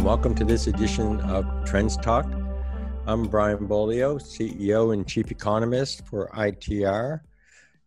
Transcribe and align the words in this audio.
and 0.00 0.06
welcome 0.06 0.34
to 0.34 0.46
this 0.46 0.66
edition 0.66 1.20
of 1.20 1.44
Trends 1.66 1.94
Talk. 1.98 2.24
I'm 3.06 3.24
Brian 3.24 3.66
Beaulieu, 3.66 4.18
CEO 4.18 4.94
and 4.94 5.06
Chief 5.06 5.30
Economist 5.30 6.06
for 6.06 6.30
ITR 6.30 7.20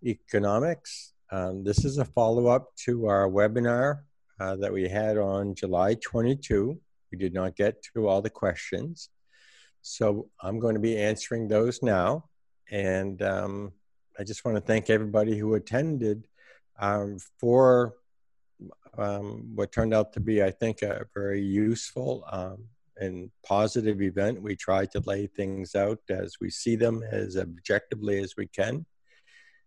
Economics. 0.05 1.13
Um, 1.31 1.63
this 1.63 1.83
is 1.83 1.97
a 1.97 2.05
follow 2.05 2.45
up 2.45 2.67
to 2.85 3.07
our 3.07 3.27
webinar 3.27 4.01
uh, 4.39 4.55
that 4.57 4.71
we 4.71 4.87
had 4.87 5.17
on 5.17 5.55
July 5.55 5.95
22. 5.95 6.79
We 7.11 7.17
did 7.17 7.33
not 7.33 7.55
get 7.55 7.81
to 7.95 8.07
all 8.07 8.21
the 8.21 8.29
questions. 8.29 9.09
So 9.81 10.29
I'm 10.39 10.59
going 10.59 10.75
to 10.75 10.79
be 10.79 10.95
answering 10.99 11.47
those 11.47 11.81
now. 11.81 12.25
And 12.69 13.23
um, 13.23 13.71
I 14.19 14.23
just 14.23 14.45
want 14.45 14.55
to 14.55 14.61
thank 14.61 14.91
everybody 14.91 15.35
who 15.35 15.55
attended 15.55 16.27
um, 16.79 17.17
for 17.39 17.95
um, 18.97 19.55
what 19.55 19.71
turned 19.71 19.93
out 19.93 20.13
to 20.13 20.19
be, 20.19 20.43
I 20.43 20.51
think, 20.51 20.81
a 20.81 21.05
very 21.13 21.41
useful 21.41 22.25
um, 22.31 22.65
and 22.97 23.31
positive 23.45 24.01
event. 24.01 24.41
We 24.41 24.55
try 24.55 24.85
to 24.87 25.01
lay 25.05 25.27
things 25.27 25.75
out 25.75 25.99
as 26.09 26.35
we 26.39 26.49
see 26.49 26.75
them 26.75 27.03
as 27.09 27.37
objectively 27.37 28.19
as 28.19 28.35
we 28.37 28.47
can. 28.47 28.85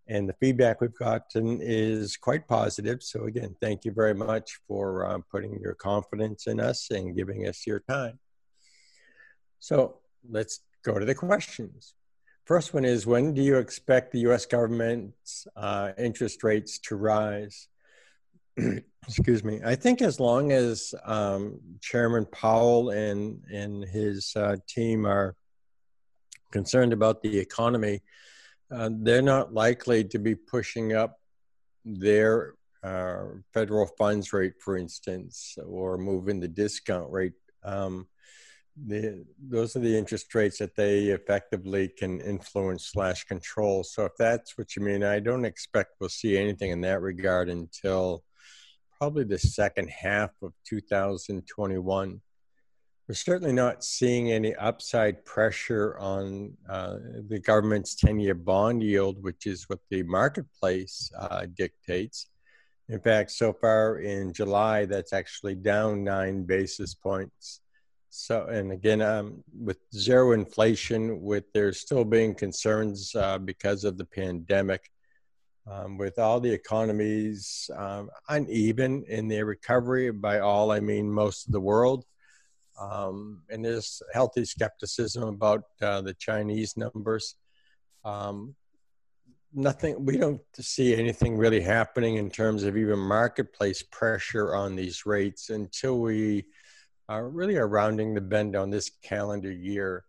And 0.09 0.29
the 0.29 0.35
feedback 0.35 0.81
we've 0.81 0.97
gotten 0.97 1.61
is 1.61 2.17
quite 2.17 2.47
positive. 2.47 3.03
So, 3.03 3.25
again, 3.25 3.57
thank 3.61 3.85
you 3.85 3.91
very 3.91 4.15
much 4.15 4.61
for 4.69 5.05
uh, 5.05 5.19
putting 5.31 5.59
your 5.59 5.75
confidence 5.75 6.47
in 6.47 6.61
us 6.61 6.91
and 6.91 7.17
giving 7.17 7.49
us 7.49 7.67
your 7.67 7.81
time. 7.81 8.21
So, 9.59 9.97
let's 10.29 10.61
go 10.85 10.99
to 11.01 11.05
the 11.05 11.15
questions. 11.15 11.95
First 12.45 12.73
one 12.73 12.85
is 12.85 13.05
When 13.07 13.35
do 13.35 13.43
you 13.43 13.57
expect 13.57 14.13
the 14.13 14.21
US 14.21 14.47
government's 14.47 15.49
uh, 15.57 15.91
interest 15.99 16.45
rates 16.45 16.79
to 16.85 16.95
rise? 16.95 17.67
excuse 19.07 19.45
me. 19.45 19.61
I 19.65 19.75
think 19.75 20.03
as 20.03 20.19
long 20.19 20.53
as 20.53 20.95
um, 21.05 21.61
Chairman 21.81 22.27
Powell 22.27 22.91
and 22.91 23.43
and 23.53 23.85
his 23.85 24.33
uh, 24.37 24.57
team 24.69 25.07
are 25.07 25.35
concerned 26.53 26.93
about 26.93 27.23
the 27.23 27.39
economy, 27.39 28.03
uh, 28.71 28.91
they're 28.93 29.23
not 29.23 29.53
likely 29.53 30.05
to 30.05 30.19
be 30.19 30.35
pushing 30.35 30.95
up 30.95 31.19
their 31.85 32.55
uh, 32.83 33.25
federal 33.53 33.87
funds 33.99 34.33
rate, 34.33 34.55
for 34.61 34.77
instance, 34.77 35.57
or 35.67 35.99
moving 35.99 36.41
the 36.41 36.49
discount 36.49 37.11
rate. 37.11 37.33
Um, 37.65 38.07
the, 38.87 39.25
those 39.41 39.75
are 39.75 39.81
the 39.81 39.97
interest 39.97 40.35
rates 40.35 40.59
that 40.59 40.77
they 40.77 41.07
effectively 41.07 41.89
can 41.89 42.21
influence 42.21 42.87
slash 42.87 43.25
control. 43.25 43.83
So 43.83 44.05
if 44.05 44.13
that's 44.19 44.59
what 44.59 44.77
you 44.77 44.83
mean, 44.83 45.03
I 45.03 45.19
don't 45.19 45.47
expect 45.47 45.97
we'll 45.99 46.11
see 46.11 46.37
anything 46.37 46.71
in 46.71 46.83
that 46.83 47.01
regard 47.01 47.49
until 47.49 48.23
probably 48.99 49.25
the 49.25 49.39
second 49.39 49.91
half 49.91 50.31
of 50.43 50.53
2021. 50.67 52.21
We're 53.09 53.15
certainly 53.15 53.53
not 53.53 53.85
seeing 53.85 54.33
any 54.33 54.55
upside 54.57 55.25
pressure 55.25 55.97
on 55.99 56.55
uh, 56.69 56.97
the 57.29 57.39
government's 57.39 57.95
10 57.95 58.19
year 58.19 58.35
bond 58.35 58.83
yield, 58.83 59.23
which 59.23 59.47
is 59.47 59.69
what 59.69 59.79
the 59.91 60.03
marketplace 60.03 61.11
uh, 61.17 61.47
dictates. 61.55 62.29
In 62.89 63.01
fact, 63.01 63.31
so 63.33 63.53
far 63.53 63.99
in 63.99 64.33
July, 64.33 64.87
that's 64.87 65.13
actually 65.13 65.57
down 65.57 66.05
nine 66.05 66.45
basis 66.45 66.95
points. 66.95 67.61
So, 68.11 68.47
and 68.47 68.73
again, 68.73 69.03
um, 69.03 69.45
with 69.53 69.79
zero 69.95 70.33
inflation, 70.33 71.21
with 71.21 71.45
there 71.53 71.73
still 71.73 72.05
being 72.05 72.35
concerns 72.35 73.15
uh, 73.15 73.39
because 73.39 73.85
of 73.85 73.99
the 73.99 74.05
pandemic, 74.05 74.91
um, 75.67 75.99
with 75.99 76.19
all 76.19 76.41
the 76.41 76.53
economies 76.53 77.71
um, 77.77 78.09
uneven 78.29 79.05
in 79.09 79.29
their 79.29 79.45
recovery. 79.45 80.11
By 80.11 80.41
all, 80.41 80.71
I 80.71 80.81
mean 80.81 81.11
most 81.11 81.47
of 81.47 81.53
the 81.53 81.61
world. 81.61 82.05
Um, 82.81 83.43
and 83.51 83.65
there's 83.65 84.03
healthy 84.13 84.45
skepticism 84.45 85.23
about 85.25 85.65
uh, 85.81 86.03
the 86.03 86.15
Chinese 86.15 86.77
numbers. 86.77 87.37
Um, 88.05 88.55
nothing, 89.53 90.05
we 90.05 90.19
don't 90.19 90.43
see 90.55 90.95
anything 90.95 91.37
really 91.37 91.61
happening 91.61 92.17
in 92.17 92.31
terms 92.31 92.63
of 92.63 92.77
even 92.77 92.99
marketplace 92.99 93.83
pressure 93.83 94.55
on 94.55 94.77
these 94.77 95.07
rates 95.07 95.51
until 95.51 96.01
we 96.01 96.45
really 97.09 97.57
are 97.57 97.69
rounding 97.69 98.15
the 98.15 98.21
bend 98.21 98.55
on 98.55 98.71
this 98.71 98.91
calendar 99.03 99.51
year. 99.51 100.05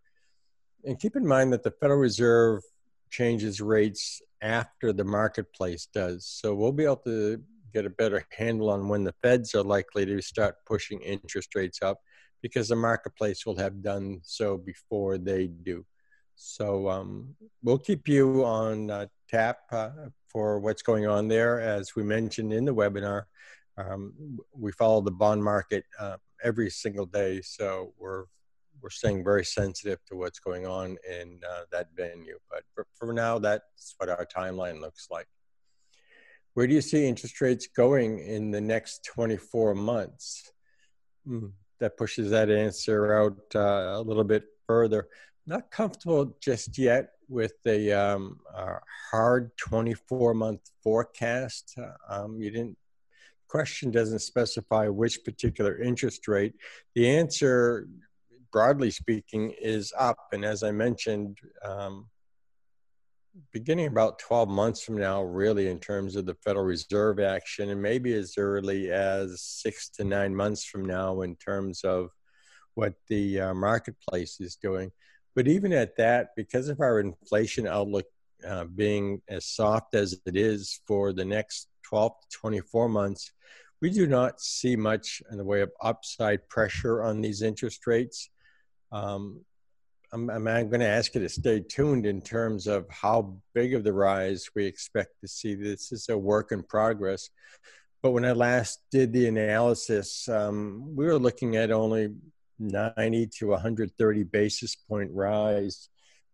And 0.84 1.00
keep 1.00 1.16
in 1.16 1.26
mind 1.26 1.52
that 1.52 1.62
the 1.62 1.70
Federal 1.70 1.98
Reserve 1.98 2.62
changes 3.10 3.60
rates 3.60 4.20
after 4.42 4.92
the 4.92 5.04
marketplace 5.04 5.88
does. 5.92 6.26
So 6.26 6.54
we'll 6.54 6.72
be 6.72 6.84
able 6.84 6.96
to 7.06 7.42
get 7.72 7.86
a 7.86 7.90
better 7.90 8.24
handle 8.36 8.70
on 8.70 8.88
when 8.88 9.04
the 9.04 9.14
feds 9.22 9.54
are 9.54 9.62
likely 9.62 10.06
to 10.06 10.22
start 10.22 10.56
pushing 10.66 11.00
interest 11.00 11.54
rates 11.54 11.82
up 11.82 11.98
because 12.42 12.68
the 12.68 12.76
marketplace 12.76 13.44
will 13.44 13.56
have 13.56 13.82
done 13.82 14.20
so 14.22 14.56
before 14.56 15.18
they 15.18 15.48
do. 15.48 15.84
So 16.36 16.88
um, 16.88 17.34
we'll 17.62 17.78
keep 17.78 18.06
you 18.06 18.44
on 18.44 18.90
uh, 18.90 19.06
tap 19.28 19.58
uh, 19.72 19.90
for 20.28 20.60
what's 20.60 20.82
going 20.82 21.06
on 21.06 21.26
there. 21.26 21.60
As 21.60 21.96
we 21.96 22.04
mentioned 22.04 22.52
in 22.52 22.64
the 22.64 22.74
webinar, 22.74 23.24
um, 23.76 24.38
we 24.52 24.70
follow 24.72 25.00
the 25.00 25.10
bond 25.10 25.42
market 25.42 25.84
uh, 25.98 26.16
every 26.42 26.70
single 26.70 27.06
day. 27.06 27.42
So 27.42 27.92
we're 27.98 28.24
we're 28.82 28.90
staying 28.90 29.24
very 29.24 29.44
sensitive 29.44 29.98
to 30.06 30.16
what's 30.16 30.38
going 30.38 30.66
on 30.66 30.96
in 31.08 31.40
uh, 31.48 31.62
that 31.72 31.88
venue. 31.96 32.38
But 32.50 32.62
for, 32.74 32.86
for 32.94 33.12
now, 33.12 33.38
that's 33.38 33.94
what 33.98 34.08
our 34.08 34.26
timeline 34.26 34.80
looks 34.80 35.08
like. 35.10 35.26
Where 36.54 36.66
do 36.66 36.74
you 36.74 36.80
see 36.80 37.06
interest 37.06 37.40
rates 37.40 37.68
going 37.68 38.18
in 38.20 38.50
the 38.50 38.60
next 38.60 39.04
24 39.04 39.74
months? 39.74 40.52
Mm, 41.26 41.52
that 41.80 41.96
pushes 41.96 42.30
that 42.30 42.50
answer 42.50 43.14
out 43.14 43.38
uh, 43.54 43.98
a 43.98 44.02
little 44.02 44.24
bit 44.24 44.44
further. 44.66 45.08
Not 45.46 45.70
comfortable 45.70 46.36
just 46.40 46.76
yet 46.78 47.10
with 47.28 47.52
the 47.64 47.92
um, 47.92 48.40
hard 49.10 49.50
24 49.56 50.34
month 50.34 50.60
forecast. 50.82 51.76
Um, 52.08 52.40
you 52.40 52.50
didn't 52.50 52.76
question 53.48 53.90
doesn't 53.90 54.18
specify 54.20 54.88
which 54.88 55.24
particular 55.24 55.80
interest 55.80 56.28
rate. 56.28 56.54
The 56.94 57.08
answer 57.08 57.88
broadly 58.52 58.90
speaking, 58.90 59.52
is 59.60 59.92
up. 59.98 60.18
And 60.32 60.44
as 60.44 60.62
I 60.62 60.70
mentioned, 60.70 61.38
um, 61.64 62.06
beginning 63.52 63.86
about 63.86 64.18
12 64.18 64.48
months 64.48 64.82
from 64.82 64.96
now, 64.96 65.22
really, 65.22 65.68
in 65.68 65.78
terms 65.78 66.16
of 66.16 66.26
the 66.26 66.34
Federal 66.34 66.64
Reserve 66.64 67.20
action, 67.20 67.70
and 67.70 67.80
maybe 67.80 68.12
as 68.14 68.34
early 68.36 68.90
as 68.90 69.40
six 69.40 69.88
to 69.90 70.04
nine 70.04 70.34
months 70.34 70.64
from 70.64 70.84
now, 70.84 71.22
in 71.22 71.36
terms 71.36 71.84
of 71.84 72.10
what 72.74 72.94
the 73.08 73.40
uh, 73.40 73.54
marketplace 73.54 74.40
is 74.40 74.56
doing. 74.56 74.90
But 75.34 75.48
even 75.48 75.72
at 75.72 75.96
that, 75.96 76.30
because 76.36 76.68
of 76.68 76.80
our 76.80 77.00
inflation 77.00 77.66
outlook 77.66 78.06
uh, 78.46 78.64
being 78.64 79.20
as 79.28 79.46
soft 79.46 79.94
as 79.94 80.18
it 80.26 80.36
is 80.36 80.80
for 80.86 81.12
the 81.12 81.24
next 81.24 81.68
12 81.84 82.12
to 82.12 82.38
24 82.38 82.88
months, 82.88 83.32
we 83.80 83.90
do 83.90 84.06
not 84.06 84.40
see 84.40 84.76
much 84.76 85.22
in 85.30 85.38
the 85.38 85.44
way 85.44 85.60
of 85.60 85.70
upside 85.82 86.48
pressure 86.48 87.02
on 87.02 87.20
these 87.20 87.42
interest 87.42 87.86
rates. 87.86 88.30
Um, 88.92 89.40
I'm, 90.12 90.30
I'm 90.30 90.44
going 90.44 90.80
to 90.80 90.86
ask 90.86 91.14
you 91.14 91.20
to 91.20 91.28
stay 91.28 91.60
tuned 91.60 92.06
in 92.06 92.22
terms 92.22 92.66
of 92.66 92.86
how 92.88 93.36
big 93.54 93.74
of 93.74 93.84
the 93.84 93.92
rise 93.92 94.48
we 94.54 94.64
expect 94.64 95.20
to 95.20 95.28
see. 95.28 95.54
This 95.54 95.92
is 95.92 96.08
a 96.08 96.16
work 96.16 96.52
in 96.52 96.62
progress. 96.62 97.28
But 98.02 98.12
when 98.12 98.24
I 98.24 98.32
last 98.32 98.80
did 98.90 99.12
the 99.12 99.26
analysis, 99.26 100.28
um, 100.28 100.94
we 100.96 101.04
were 101.04 101.18
looking 101.18 101.56
at 101.56 101.70
only 101.70 102.14
90 102.58 103.26
to 103.38 103.48
130 103.48 104.22
basis 104.24 104.76
point 104.76 105.10
rise 105.12 105.88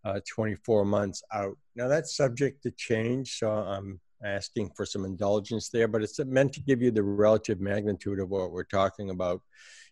uh, 0.05 0.19
24 0.27 0.85
months 0.85 1.23
out. 1.33 1.57
Now 1.75 1.87
that's 1.87 2.15
subject 2.15 2.63
to 2.63 2.71
change, 2.71 3.39
so 3.39 3.49
I'm 3.49 3.99
asking 4.23 4.71
for 4.75 4.85
some 4.85 5.03
indulgence 5.03 5.69
there, 5.69 5.87
but 5.87 6.03
it's 6.03 6.19
meant 6.19 6.53
to 6.53 6.61
give 6.61 6.81
you 6.81 6.91
the 6.91 7.03
relative 7.03 7.59
magnitude 7.59 8.19
of 8.19 8.29
what 8.29 8.51
we're 8.51 8.63
talking 8.63 9.09
about 9.09 9.41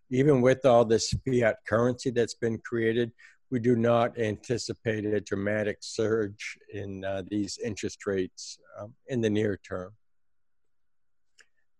even 0.09 0.41
with 0.41 0.65
all 0.65 0.85
this 0.85 1.13
fiat 1.25 1.57
currency 1.67 2.11
that's 2.11 2.35
been 2.35 2.57
created, 2.59 3.11
we 3.49 3.59
do 3.59 3.75
not 3.75 4.17
anticipate 4.17 5.05
a 5.05 5.21
dramatic 5.21 5.77
surge 5.81 6.57
in 6.73 7.05
uh, 7.05 7.21
these 7.29 7.59
interest 7.63 8.05
rates 8.07 8.57
um, 8.79 8.93
in 9.07 9.21
the 9.21 9.29
near 9.29 9.57
term. 9.57 9.93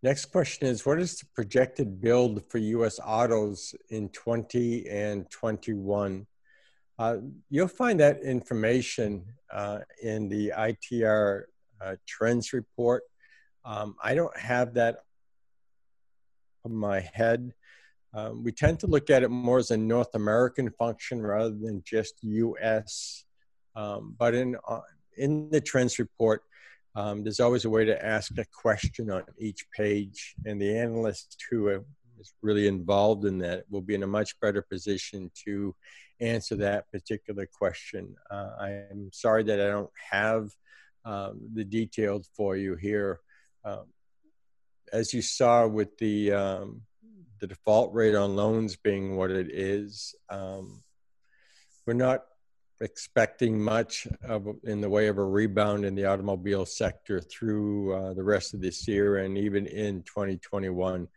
Next 0.04 0.26
question 0.26 0.68
is 0.68 0.86
What 0.86 1.00
is 1.00 1.18
the 1.18 1.26
projected 1.34 2.02
build 2.02 2.44
for 2.50 2.58
US 2.58 3.00
autos 3.04 3.74
in 3.90 4.10
20 4.10 4.90
and 4.90 5.30
21? 5.32 6.28
Uh, 7.00 7.16
you'll 7.50 7.68
find 7.68 8.00
that 8.02 8.22
information 8.22 9.26
uh, 9.52 9.80
in 10.02 10.30
the 10.30 10.54
ITR 10.56 11.44
uh, 11.82 11.96
trends 12.06 12.54
report. 12.54 13.04
Um, 13.66 13.96
I 14.04 14.14
don't 14.14 14.38
have 14.38 14.74
that 14.76 14.98
on 16.66 16.76
my 16.76 17.00
head. 17.00 17.54
Um, 18.14 18.44
we 18.44 18.52
tend 18.52 18.80
to 18.82 18.88
look 18.88 19.10
at 19.10 19.24
it 19.24 19.30
more 19.30 19.58
as 19.58 19.72
a 19.72 19.78
North 19.78 20.14
American 20.14 20.70
function 20.72 21.22
rather 21.22 21.56
than 21.56 21.82
just 21.86 22.16
U.S. 22.22 23.26
Um, 23.76 24.16
but 24.18 24.36
in 24.36 24.56
uh, 24.68 24.82
in 25.18 25.50
the 25.50 25.62
trends 25.62 26.00
report, 26.00 26.44
um, 26.96 27.24
there's 27.24 27.40
always 27.40 27.66
a 27.66 27.70
way 27.70 27.86
to 27.86 28.06
ask 28.06 28.38
a 28.38 28.46
question 28.46 29.10
on 29.10 29.24
each 29.38 29.66
page, 29.76 30.36
and 30.46 30.62
the 30.62 30.78
analyst 30.78 31.44
who 31.50 31.70
uh, 31.70 31.80
really 32.42 32.68
involved 32.68 33.26
in 33.26 33.40
that 33.40 33.64
will 33.70 33.82
be 33.82 33.96
in 33.96 34.04
a 34.04 34.08
much 34.08 34.40
better 34.40 34.62
position 34.62 35.32
to 35.46 35.76
answer 36.20 36.56
that 36.56 36.90
particular 36.92 37.48
question. 37.52 38.16
Uh, 38.30 38.50
I'm 38.60 39.10
sorry 39.12 39.44
that 39.44 39.60
I 39.60 39.68
don't 39.68 39.90
have 40.12 40.50
um, 41.06 41.42
the 41.54 41.64
details 41.64 42.30
for 42.36 42.56
you 42.56 42.76
here. 42.76 43.20
Um, 43.66 43.86
as 44.92 45.14
you 45.14 45.22
saw 45.22 45.68
with 45.68 45.98
the 45.98 46.32
um, 46.32 46.82
the 47.40 47.48
default 47.48 47.94
rate 47.94 48.16
on 48.16 48.36
loans 48.36 48.76
being 48.76 49.16
what 49.16 49.32
it 49.32 49.50
is, 49.52 50.16
um, 50.30 50.84
we're 51.86 51.94
not 51.94 52.26
expecting 52.82 53.62
much 53.62 54.08
of, 54.24 54.48
in 54.64 54.82
the 54.82 54.90
way 54.90 55.08
of 55.08 55.18
a 55.18 55.24
rebound 55.24 55.86
in 55.86 55.96
the 55.96 56.06
automobile 56.06 56.66
sector 56.66 57.20
through 57.22 57.94
uh, 57.94 58.14
the 58.14 58.24
rest 58.24 58.54
of 58.54 58.62
this 58.62 58.88
year 58.88 59.18
and 59.18 59.38
even 59.38 59.66
in 59.68 60.04
2021. 60.04 61.08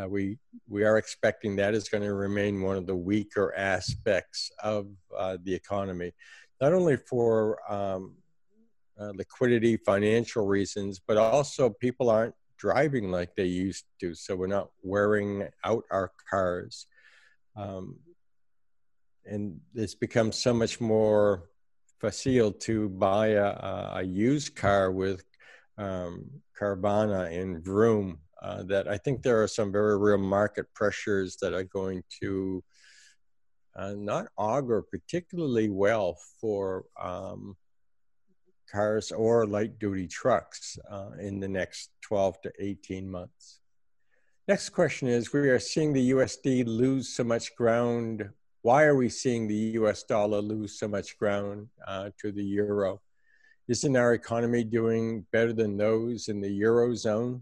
Uh, 0.00 0.08
we 0.08 0.38
we 0.68 0.84
are 0.84 0.98
expecting 0.98 1.56
that 1.56 1.74
is 1.74 1.88
going 1.88 2.02
to 2.02 2.14
remain 2.14 2.62
one 2.62 2.76
of 2.76 2.86
the 2.86 2.94
weaker 2.94 3.52
aspects 3.56 4.50
of 4.62 4.86
uh, 5.16 5.36
the 5.42 5.52
economy, 5.52 6.12
not 6.60 6.72
only 6.72 6.96
for 6.96 7.58
um, 7.70 8.14
uh, 8.98 9.12
liquidity, 9.14 9.76
financial 9.76 10.46
reasons, 10.46 11.00
but 11.06 11.16
also 11.16 11.70
people 11.70 12.08
aren't 12.08 12.34
driving 12.60 13.10
like 13.10 13.34
they 13.34 13.46
used 13.46 13.84
to, 14.00 14.14
so 14.14 14.36
we're 14.36 14.46
not 14.46 14.68
wearing 14.82 15.48
out 15.64 15.84
our 15.90 16.12
cars. 16.28 16.86
Um, 17.56 17.96
and 19.24 19.60
it's 19.74 19.94
become 19.94 20.30
so 20.30 20.52
much 20.52 20.80
more 20.80 21.50
facile 22.00 22.52
to 22.52 22.88
buy 22.88 23.28
a, 23.28 23.90
a 23.94 24.02
used 24.02 24.54
car 24.56 24.92
with 24.92 25.24
um, 25.78 26.30
Carvana 26.58 27.32
and 27.32 27.64
Vroom 27.64 28.18
uh, 28.42 28.62
that 28.64 28.88
I 28.88 28.98
think 28.98 29.22
there 29.22 29.42
are 29.42 29.48
some 29.48 29.72
very 29.72 29.98
real 29.98 30.18
market 30.18 30.66
pressures 30.74 31.36
that 31.40 31.52
are 31.52 31.64
going 31.64 32.02
to 32.22 32.62
uh, 33.76 33.94
not 33.96 34.26
augur 34.36 34.82
particularly 34.82 35.68
well 35.68 36.18
for 36.40 36.84
um, 37.00 37.56
cars 38.70 39.12
or 39.12 39.46
light 39.46 39.78
duty 39.78 40.06
trucks 40.06 40.78
uh, 40.90 41.10
in 41.18 41.40
the 41.40 41.48
next 41.48 41.90
12 42.02 42.40
to 42.42 42.52
18 42.58 43.10
months. 43.10 43.60
Next 44.48 44.70
question 44.70 45.08
is 45.08 45.32
We 45.32 45.48
are 45.48 45.58
seeing 45.58 45.92
the 45.92 46.10
USD 46.10 46.66
lose 46.66 47.08
so 47.08 47.24
much 47.24 47.54
ground 47.56 48.30
why 48.62 48.84
are 48.84 48.94
we 48.94 49.08
seeing 49.08 49.48
the 49.48 49.78
US 49.80 50.02
dollar 50.02 50.40
lose 50.40 50.78
so 50.78 50.86
much 50.86 51.18
ground 51.18 51.68
uh, 51.86 52.10
to 52.18 52.30
the 52.30 52.44
euro? 52.44 53.00
Isn't 53.68 53.96
our 53.96 54.12
economy 54.12 54.64
doing 54.64 55.24
better 55.32 55.52
than 55.52 55.76
those 55.76 56.28
in 56.28 56.40
the 56.40 56.60
eurozone? 56.60 57.40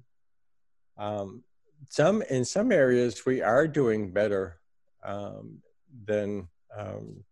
Um, 0.97 1.43
some 1.89 2.23
in 2.23 2.45
some 2.45 2.71
areas 2.71 3.25
we 3.25 3.41
are 3.43 3.67
doing 3.67 4.13
better 4.13 4.61
um, 5.03 5.59
than 6.05 6.49
um, 6.77 7.25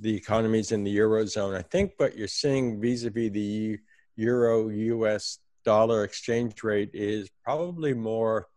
the 0.00 0.14
economies 0.14 0.72
in 0.72 0.84
the 0.84 0.96
eurozone. 0.96 1.56
I 1.56 1.62
think 1.62 1.92
what 1.96 2.16
you're 2.16 2.28
seeing 2.28 2.80
vis-a-vis 2.80 3.30
the 3.30 3.78
euro 4.16 4.68
US 4.68 5.38
dollar 5.64 6.04
exchange 6.04 6.62
rate 6.62 6.90
is 6.94 7.28
probably 7.44 7.94
more 7.94 8.48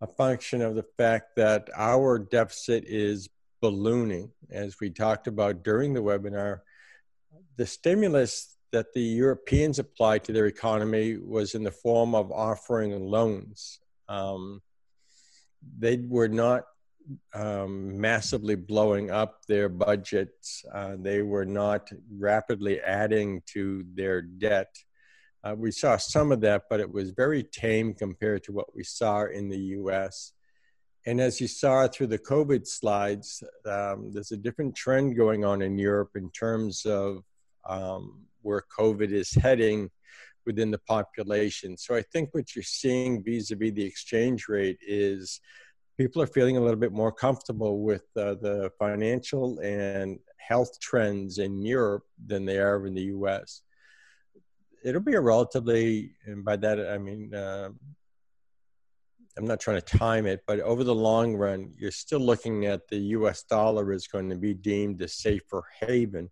a 0.00 0.06
function 0.06 0.62
of 0.62 0.74
the 0.74 0.86
fact 0.96 1.36
that 1.36 1.68
our 1.74 2.18
deficit 2.18 2.84
is 2.86 3.28
ballooning, 3.60 4.30
as 4.50 4.78
we 4.80 4.90
talked 4.90 5.26
about 5.26 5.64
during 5.64 5.92
the 5.92 6.02
webinar. 6.02 6.60
The 7.56 7.66
stimulus 7.66 8.56
that 8.70 8.92
the 8.92 9.02
Europeans 9.02 9.78
applied 9.78 10.24
to 10.24 10.32
their 10.32 10.46
economy 10.46 11.16
was 11.16 11.54
in 11.54 11.64
the 11.64 11.72
form 11.72 12.14
of 12.14 12.30
offering 12.30 12.98
loans. 13.00 13.80
Um, 14.08 14.62
they 15.78 15.96
were 15.96 16.28
not 16.28 16.64
um, 17.34 18.00
massively 18.00 18.54
blowing 18.54 19.10
up 19.10 19.44
their 19.46 19.68
budgets. 19.68 20.64
Uh, 20.72 20.96
they 20.98 21.22
were 21.22 21.44
not 21.44 21.90
rapidly 22.10 22.80
adding 22.80 23.42
to 23.46 23.84
their 23.94 24.22
debt. 24.22 24.74
Uh, 25.44 25.54
we 25.56 25.70
saw 25.70 25.96
some 25.96 26.32
of 26.32 26.40
that, 26.40 26.64
but 26.68 26.80
it 26.80 26.92
was 26.92 27.10
very 27.10 27.42
tame 27.42 27.94
compared 27.94 28.42
to 28.44 28.52
what 28.52 28.74
we 28.74 28.82
saw 28.82 29.24
in 29.24 29.48
the 29.48 29.58
US. 29.58 30.32
And 31.06 31.20
as 31.20 31.40
you 31.40 31.48
saw 31.48 31.86
through 31.86 32.08
the 32.08 32.18
COVID 32.18 32.66
slides, 32.66 33.42
um, 33.64 34.10
there's 34.12 34.32
a 34.32 34.36
different 34.36 34.74
trend 34.74 35.16
going 35.16 35.44
on 35.44 35.62
in 35.62 35.78
Europe 35.78 36.10
in 36.16 36.30
terms 36.30 36.84
of 36.84 37.22
um, 37.66 38.24
where 38.42 38.62
COVID 38.78 39.10
is 39.12 39.32
heading 39.32 39.90
within 40.44 40.70
the 40.70 40.78
population. 40.78 41.76
So 41.76 41.94
I 41.94 42.02
think 42.02 42.30
what 42.32 42.54
you're 42.56 42.62
seeing 42.62 43.22
vis 43.22 43.50
a 43.50 43.56
vis 43.56 43.72
the 43.74 43.84
exchange 43.84 44.48
rate 44.48 44.78
is 44.80 45.40
people 45.98 46.22
are 46.22 46.26
feeling 46.26 46.56
a 46.56 46.60
little 46.60 46.80
bit 46.80 46.92
more 46.92 47.12
comfortable 47.12 47.82
with 47.82 48.04
uh, 48.16 48.34
the 48.34 48.70
financial 48.78 49.58
and 49.58 50.18
health 50.38 50.80
trends 50.80 51.38
in 51.38 51.60
Europe 51.60 52.04
than 52.26 52.46
they 52.46 52.58
are 52.58 52.86
in 52.86 52.94
the 52.94 53.10
US 53.16 53.62
it'll 54.84 55.00
be 55.00 55.14
a 55.14 55.20
relatively, 55.20 56.12
and 56.26 56.44
by 56.44 56.56
that 56.56 56.80
I 56.88 56.98
mean, 56.98 57.34
uh, 57.34 57.70
I'm 59.36 59.46
not 59.46 59.60
trying 59.60 59.80
to 59.80 59.98
time 59.98 60.26
it, 60.26 60.42
but 60.46 60.60
over 60.60 60.82
the 60.82 60.94
long 60.94 61.36
run, 61.36 61.72
you're 61.78 61.90
still 61.90 62.20
looking 62.20 62.66
at 62.66 62.88
the 62.88 62.98
US 62.98 63.44
dollar 63.44 63.92
is 63.92 64.08
going 64.08 64.28
to 64.30 64.36
be 64.36 64.54
deemed 64.54 65.00
a 65.02 65.08
safer 65.08 65.64
haven. 65.80 66.30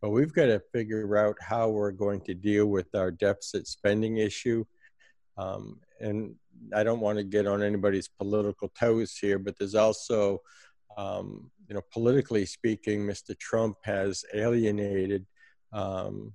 But 0.00 0.10
we've 0.10 0.32
got 0.32 0.46
to 0.46 0.62
figure 0.72 1.16
out 1.16 1.36
how 1.40 1.70
we're 1.70 1.90
going 1.90 2.20
to 2.22 2.34
deal 2.34 2.66
with 2.66 2.94
our 2.94 3.10
deficit 3.10 3.66
spending 3.66 4.18
issue. 4.18 4.64
Um, 5.36 5.80
and 6.00 6.36
I 6.74 6.82
don't 6.82 7.00
want 7.00 7.18
to 7.18 7.24
get 7.24 7.46
on 7.46 7.62
anybody's 7.62 8.08
political 8.08 8.68
toes 8.68 9.16
here, 9.16 9.38
but 9.38 9.58
there's 9.58 9.74
also, 9.74 10.40
um, 10.96 11.50
you 11.68 11.74
know, 11.74 11.82
politically 11.92 12.46
speaking, 12.46 13.06
Mr. 13.06 13.38
Trump 13.38 13.76
has 13.84 14.24
alienated 14.34 15.26
um, 15.72 16.32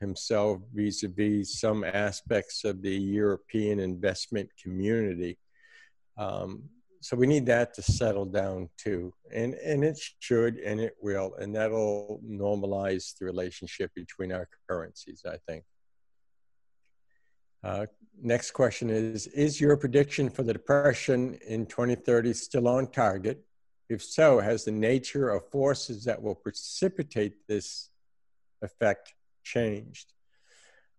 himself 0.00 0.60
vis-a-vis 0.72 1.58
some 1.60 1.84
aspects 1.84 2.64
of 2.64 2.82
the 2.82 2.94
European 2.94 3.80
investment 3.80 4.50
community. 4.62 5.38
Um, 6.16 6.64
so 7.00 7.16
we 7.16 7.26
need 7.26 7.46
that 7.46 7.74
to 7.74 7.82
settle 7.82 8.24
down 8.24 8.70
too, 8.78 9.12
and 9.30 9.52
and 9.54 9.84
it 9.84 9.98
should 10.20 10.56
and 10.56 10.80
it 10.80 10.94
will, 11.02 11.34
and 11.34 11.54
that'll 11.54 12.18
normalize 12.26 13.12
the 13.18 13.26
relationship 13.26 13.90
between 13.94 14.32
our 14.32 14.48
currencies. 14.66 15.22
I 15.28 15.36
think. 15.46 15.64
Uh, 17.64 17.86
next 18.22 18.50
question 18.50 18.90
is: 18.90 19.26
Is 19.28 19.60
your 19.60 19.76
prediction 19.76 20.28
for 20.28 20.42
the 20.42 20.52
depression 20.52 21.38
in 21.46 21.66
2030 21.66 22.34
still 22.34 22.68
on 22.68 22.90
target? 22.90 23.42
If 23.88 24.02
so, 24.02 24.38
has 24.40 24.64
the 24.64 24.72
nature 24.72 25.30
of 25.30 25.48
forces 25.50 26.04
that 26.04 26.22
will 26.22 26.34
precipitate 26.34 27.46
this 27.48 27.90
effect 28.62 29.14
changed. 29.42 30.12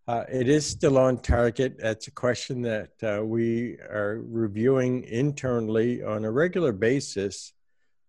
Uh, 0.07 0.24
it 0.31 0.48
is 0.48 0.67
still 0.67 1.00
on 1.00 1.17
target. 1.17 1.77
That's 1.79 2.07
a 2.07 2.12
question 2.12 2.62
that 2.62 2.91
uh, 3.01 3.25
we 3.25 3.77
are 3.79 4.22
reviewing 4.24 5.03
internally 5.05 6.03
on 6.03 6.25
a 6.25 6.31
regular 6.31 6.72
basis, 6.72 7.53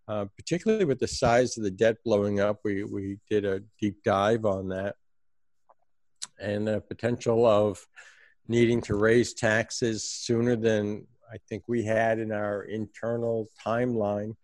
uh, 0.07 0.27
particularly 0.37 0.85
with 0.85 0.99
the 0.99 1.09
size 1.09 1.57
of 1.57 1.65
the 1.65 1.71
debt 1.71 1.97
blowing 2.05 2.39
up. 2.39 2.61
We, 2.65 2.85
we 2.85 3.19
did 3.31 3.47
a 3.47 3.63
deep 3.81 4.03
dive 4.05 4.45
on 4.45 4.69
that 4.69 4.97
and 6.39 6.69
the 6.69 6.83
potential 6.83 7.47
of 7.47 7.87
needing 8.49 8.81
to 8.83 8.95
raise 8.95 9.35
taxes 9.35 10.09
sooner 10.09 10.57
than 10.57 11.07
I 11.33 11.39
think 11.49 11.65
we 11.67 11.85
had 11.85 12.19
in 12.19 12.33
our 12.33 12.63
internal 12.63 13.49
timeline 13.65 14.37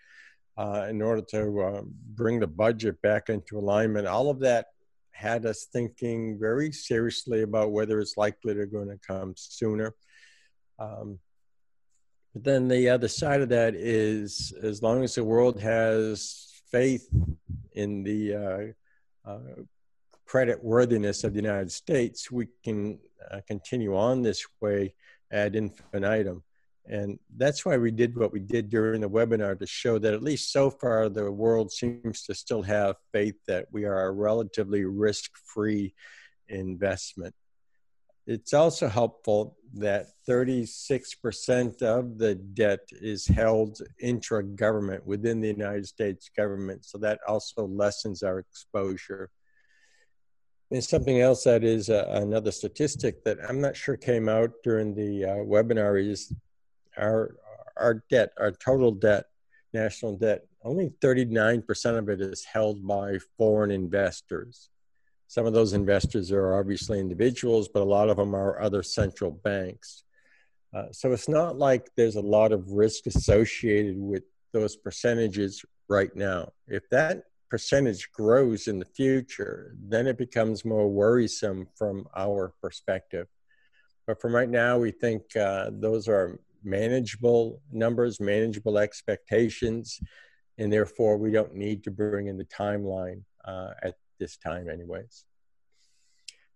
uh, 0.59 0.87
in 0.89 1.01
order 1.01 1.23
to 1.31 1.61
uh, 1.61 1.83
bring 2.15 2.41
the 2.41 2.47
budget 2.47 3.01
back 3.03 3.29
into 3.29 3.59
alignment. 3.59 4.07
All 4.07 4.29
of 4.29 4.41
that 4.41 4.67
had 5.13 5.47
us 5.47 5.67
thinking 5.73 6.39
very 6.39 6.73
seriously 6.73 7.43
about 7.43 7.71
whether 7.71 8.01
it's 8.01 8.17
likely 8.17 8.55
they're 8.55 8.67
going 8.67 8.89
to 8.89 8.99
come 9.07 9.35
sooner. 9.37 9.95
Um, 10.79 11.19
but 12.33 12.45
then 12.45 12.69
the 12.69 12.89
other 12.89 13.09
side 13.09 13.43
of 13.43 13.51
that 13.51 13.75
is 13.75 14.53
as 14.63 14.83
long 14.83 15.05
as 15.05 15.15
the 15.15 15.25
world 15.25 15.61
has 15.61 16.49
faith 16.71 17.09
in 17.75 18.03
the 18.03 18.75
uh, 19.27 19.31
uh, 19.31 19.63
credit 20.33 20.65
worthiness 20.65 21.25
of 21.25 21.35
the 21.35 21.43
United 21.43 21.71
States, 21.71 22.31
we 22.31 22.49
can 22.65 22.99
uh, 23.31 23.39
continue 23.47 23.95
on 23.95 24.23
this 24.23 24.43
way 24.63 24.95
ad 25.31 25.55
infinitum. 25.55 26.43
And 26.87 27.19
that's 27.37 27.67
why 27.67 27.77
we 27.77 27.91
did 27.91 28.17
what 28.17 28.33
we 28.33 28.41
did 28.41 28.71
during 28.71 29.03
the 29.03 29.11
webinar 29.11 29.59
to 29.59 29.67
show 29.67 29.99
that 29.99 30.15
at 30.15 30.23
least 30.23 30.51
so 30.51 30.71
far 30.71 31.11
the 31.11 31.31
world 31.31 31.71
seems 31.71 32.23
to 32.23 32.35
still 32.35 32.63
have 32.63 32.97
faith 33.13 33.35
that 33.47 33.67
we 33.73 33.85
are 33.85 34.07
a 34.07 34.11
relatively 34.11 34.87
risk 34.87 35.33
free 35.45 35.93
investment. 36.49 37.35
It's 38.27 38.55
also 38.55 38.89
helpful 38.89 39.59
that 39.75 40.07
36% 40.27 41.83
of 41.83 42.17
the 42.17 42.37
debt 42.37 42.89
is 42.91 43.27
held 43.27 43.83
intra 44.01 44.43
government 44.43 45.07
within 45.07 45.43
the 45.43 45.49
United 45.49 45.87
States 45.87 46.31
government. 46.35 46.87
So 46.87 46.97
that 46.99 47.21
also 47.29 47.67
lessens 47.67 48.23
our 48.23 48.39
exposure. 48.39 49.29
And 50.73 50.83
something 50.83 51.21
else 51.21 51.45
that 51.45 51.65
is 51.65 51.91
uh, 51.91 52.07
another 52.13 52.51
statistic 52.51 53.25
that 53.25 53.37
I'm 53.47 53.61
not 53.61 53.77
sure 53.77 53.95
came 53.95 54.27
out 54.27 54.53
during 54.65 54.95
the 54.95 55.25
uh, 55.27 55.37
webinar 55.45 56.03
is 56.03 56.33
our 56.97 57.37
our 57.77 58.03
debt, 58.09 58.33
our 58.39 58.53
total 58.53 58.91
debt, 58.91 59.27
national 59.75 60.17
debt, 60.17 60.47
only 60.65 60.91
39% 61.03 61.99
of 61.99 62.09
it 62.09 62.23
is 62.23 62.45
held 62.45 62.87
by 62.87 63.19
foreign 63.37 63.71
investors. 63.71 64.71
Some 65.27 65.45
of 65.45 65.53
those 65.53 65.75
investors 65.75 66.33
are 66.33 66.59
obviously 66.59 67.01
individuals, 67.01 67.69
but 67.69 67.83
a 67.83 67.85
lot 67.85 68.09
of 68.09 68.17
them 68.17 68.35
are 68.35 68.61
other 68.61 68.83
central 68.83 69.31
banks. 69.31 70.05
Uh, 70.75 70.87
so 70.91 71.13
it's 71.13 71.29
not 71.29 71.59
like 71.59 71.91
there's 71.97 72.17
a 72.17 72.23
lot 72.23 72.51
of 72.51 72.71
risk 72.71 73.07
associated 73.07 73.99
with 73.99 74.23
those 74.53 74.77
percentages 74.77 75.65
right 75.89 76.15
now. 76.17 76.53
If 76.67 76.89
that 76.91 77.25
percentage 77.53 78.11
grows 78.13 78.67
in 78.67 78.79
the 78.79 78.87
future, 78.87 79.77
then 79.79 80.07
it 80.07 80.17
becomes 80.17 80.65
more 80.65 80.89
worrisome 80.89 81.69
from 81.77 82.09
our 82.17 82.55
perspective. 82.63 83.27
But 84.07 84.23
from 84.23 84.35
right 84.35 84.49
now, 84.49 84.79
we 84.79 84.91
think 84.91 85.37
uh, 85.37 85.69
those 85.71 86.09
are 86.09 86.41
manageable 86.65 87.61
numbers, 87.71 88.21
manageable 88.21 88.79
expectations, 88.79 90.01
and 90.57 90.73
therefore 90.73 91.19
we 91.19 91.31
don't 91.31 91.55
need 91.55 91.85
to 91.85 91.91
bring 91.91 92.29
in 92.29 92.39
the 92.39 92.47
timeline 92.47 93.21
uh, 93.45 93.73
at 93.83 93.97
this 94.19 94.39
time, 94.39 94.71
anyways. 94.71 95.27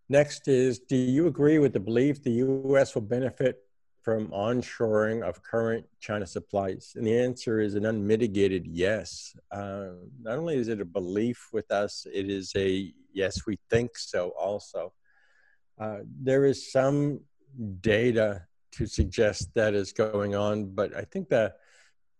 Next 0.08 0.48
is 0.48 0.78
Do 0.78 0.96
you 0.96 1.26
agree 1.26 1.58
with 1.58 1.74
the 1.74 1.80
belief 1.80 2.22
the 2.22 2.40
US 2.46 2.94
will 2.94 3.02
benefit 3.02 3.58
from 4.06 4.28
onshoring 4.28 5.20
of 5.28 5.42
current 5.42 5.84
China 5.98 6.24
supplies? 6.24 6.92
And 6.94 7.04
the 7.04 7.18
answer 7.18 7.58
is 7.58 7.74
an 7.74 7.86
unmitigated 7.86 8.64
yes. 8.64 9.34
Uh, 9.50 9.94
not 10.22 10.38
only 10.38 10.54
is 10.54 10.68
it 10.68 10.80
a 10.80 10.84
belief 10.84 11.48
with 11.52 11.72
us, 11.72 12.06
it 12.14 12.30
is 12.30 12.52
a 12.54 12.94
yes, 13.12 13.48
we 13.48 13.58
think 13.68 13.98
so 13.98 14.28
also. 14.38 14.92
Uh, 15.80 15.98
there 16.22 16.44
is 16.44 16.70
some 16.70 17.18
data 17.80 18.46
to 18.70 18.86
suggest 18.86 19.50
that 19.56 19.74
is 19.74 19.90
going 19.92 20.36
on. 20.36 20.66
But 20.66 20.94
I 20.94 21.02
think 21.02 21.28
the 21.28 21.52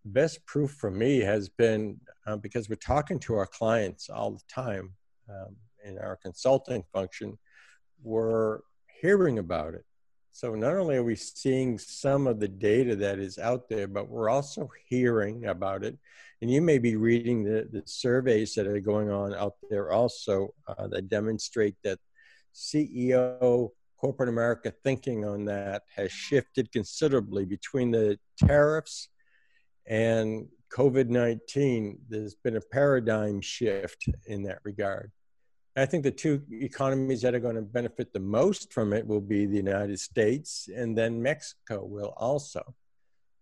best 0.04 0.44
proof 0.44 0.72
for 0.72 0.90
me 0.90 1.20
has 1.20 1.48
been 1.48 2.00
uh, 2.26 2.36
because 2.36 2.68
we're 2.68 2.74
talking 2.94 3.20
to 3.20 3.36
our 3.36 3.46
clients 3.46 4.10
all 4.10 4.32
the 4.32 4.42
time 4.48 4.94
um, 5.30 5.54
in 5.84 5.98
our 5.98 6.16
consulting 6.16 6.82
function, 6.92 7.38
we're 8.02 8.58
hearing 9.00 9.38
about 9.38 9.74
it. 9.74 9.84
So 10.36 10.54
not 10.54 10.76
only 10.76 10.96
are 10.96 11.02
we 11.02 11.16
seeing 11.16 11.78
some 11.78 12.26
of 12.26 12.40
the 12.40 12.48
data 12.48 12.94
that 12.96 13.18
is 13.18 13.38
out 13.38 13.70
there, 13.70 13.88
but 13.88 14.10
we're 14.10 14.28
also 14.28 14.68
hearing 14.86 15.46
about 15.46 15.82
it. 15.82 15.96
And 16.42 16.50
you 16.50 16.60
may 16.60 16.76
be 16.76 16.94
reading 16.94 17.42
the, 17.42 17.66
the 17.72 17.82
surveys 17.86 18.52
that 18.54 18.66
are 18.66 18.78
going 18.78 19.08
on 19.08 19.32
out 19.32 19.54
there 19.70 19.92
also 19.92 20.52
uh, 20.68 20.88
that 20.88 21.08
demonstrate 21.08 21.76
that 21.84 21.98
CEO 22.54 23.70
corporate 23.96 24.28
America 24.28 24.74
thinking 24.84 25.24
on 25.24 25.46
that 25.46 25.84
has 25.94 26.12
shifted 26.12 26.70
considerably 26.70 27.46
between 27.46 27.90
the 27.90 28.18
tariffs 28.38 29.08
and 29.86 30.48
COVID 30.70 31.08
19. 31.08 31.98
There's 32.10 32.34
been 32.34 32.56
a 32.56 32.60
paradigm 32.60 33.40
shift 33.40 34.06
in 34.26 34.42
that 34.42 34.58
regard. 34.64 35.12
I 35.78 35.84
think 35.84 36.04
the 36.04 36.10
two 36.10 36.42
economies 36.50 37.20
that 37.22 37.34
are 37.34 37.40
going 37.40 37.56
to 37.56 37.62
benefit 37.62 38.12
the 38.12 38.20
most 38.20 38.72
from 38.72 38.94
it 38.94 39.06
will 39.06 39.20
be 39.20 39.44
the 39.44 39.56
United 39.56 40.00
States 40.00 40.70
and 40.74 40.96
then 40.96 41.22
Mexico 41.22 41.84
will 41.84 42.14
also. 42.16 42.74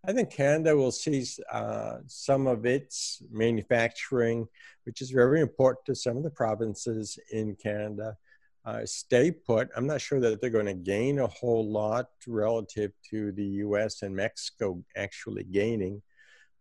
I 0.06 0.12
think 0.12 0.30
Canada 0.30 0.76
will 0.76 0.90
see 0.90 1.24
uh, 1.50 1.98
some 2.06 2.46
of 2.46 2.66
its 2.66 3.22
manufacturing, 3.30 4.48
which 4.84 5.00
is 5.00 5.10
very 5.10 5.40
important 5.40 5.86
to 5.86 5.94
some 5.94 6.16
of 6.16 6.24
the 6.24 6.30
provinces 6.30 7.18
in 7.32 7.54
Canada, 7.54 8.16
uh, 8.66 8.84
stay 8.84 9.30
put. 9.30 9.68
I'm 9.76 9.86
not 9.86 10.00
sure 10.00 10.20
that 10.20 10.40
they're 10.40 10.50
going 10.50 10.66
to 10.66 10.74
gain 10.74 11.20
a 11.20 11.26
whole 11.26 11.70
lot 11.70 12.08
relative 12.26 12.92
to 13.10 13.32
the 13.32 13.44
US 13.44 14.02
and 14.02 14.14
Mexico 14.14 14.82
actually 14.96 15.44
gaining, 15.44 16.02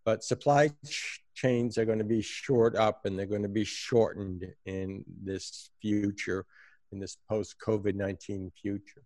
but 0.06 0.24
supply 0.24 0.70
ch- 0.88 1.22
chains 1.34 1.78
are 1.78 1.86
going 1.86 2.00
to 2.00 2.04
be 2.04 2.22
short 2.22 2.76
up 2.76 3.06
and 3.06 3.18
they're 3.18 3.26
going 3.26 3.44
to 3.44 3.50
be 3.50 3.64
shortened 3.64 4.46
in 4.66 5.04
this 5.24 5.70
future, 5.82 6.46
in 6.92 7.00
this 7.00 7.18
post 7.30 7.56
COVID 7.66 7.96
19 7.96 8.52
future. 8.62 9.04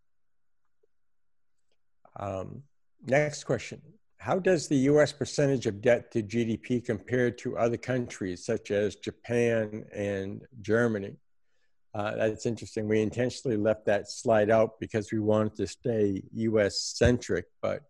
Um, 2.19 2.63
next 3.05 3.43
question. 3.43 3.81
How 4.17 4.39
does 4.39 4.67
the 4.67 4.77
US 4.91 5.11
percentage 5.11 5.67
of 5.67 5.81
debt 5.81 6.11
to 6.11 6.23
GDP 6.23 6.83
compare 6.83 7.29
to 7.31 7.57
other 7.57 7.77
countries 7.77 8.45
such 8.45 8.71
as 8.71 8.95
Japan 8.95 9.85
and 9.93 10.41
Germany? 10.61 11.17
Uh, 11.93 12.15
that's 12.15 12.45
interesting. 12.45 12.87
We 12.87 13.01
intentionally 13.01 13.57
left 13.57 13.85
that 13.85 14.09
slide 14.09 14.49
out 14.49 14.79
because 14.79 15.11
we 15.11 15.19
wanted 15.19 15.55
to 15.55 15.67
stay 15.67 16.23
US 16.33 16.81
centric, 16.81 17.45
but 17.61 17.81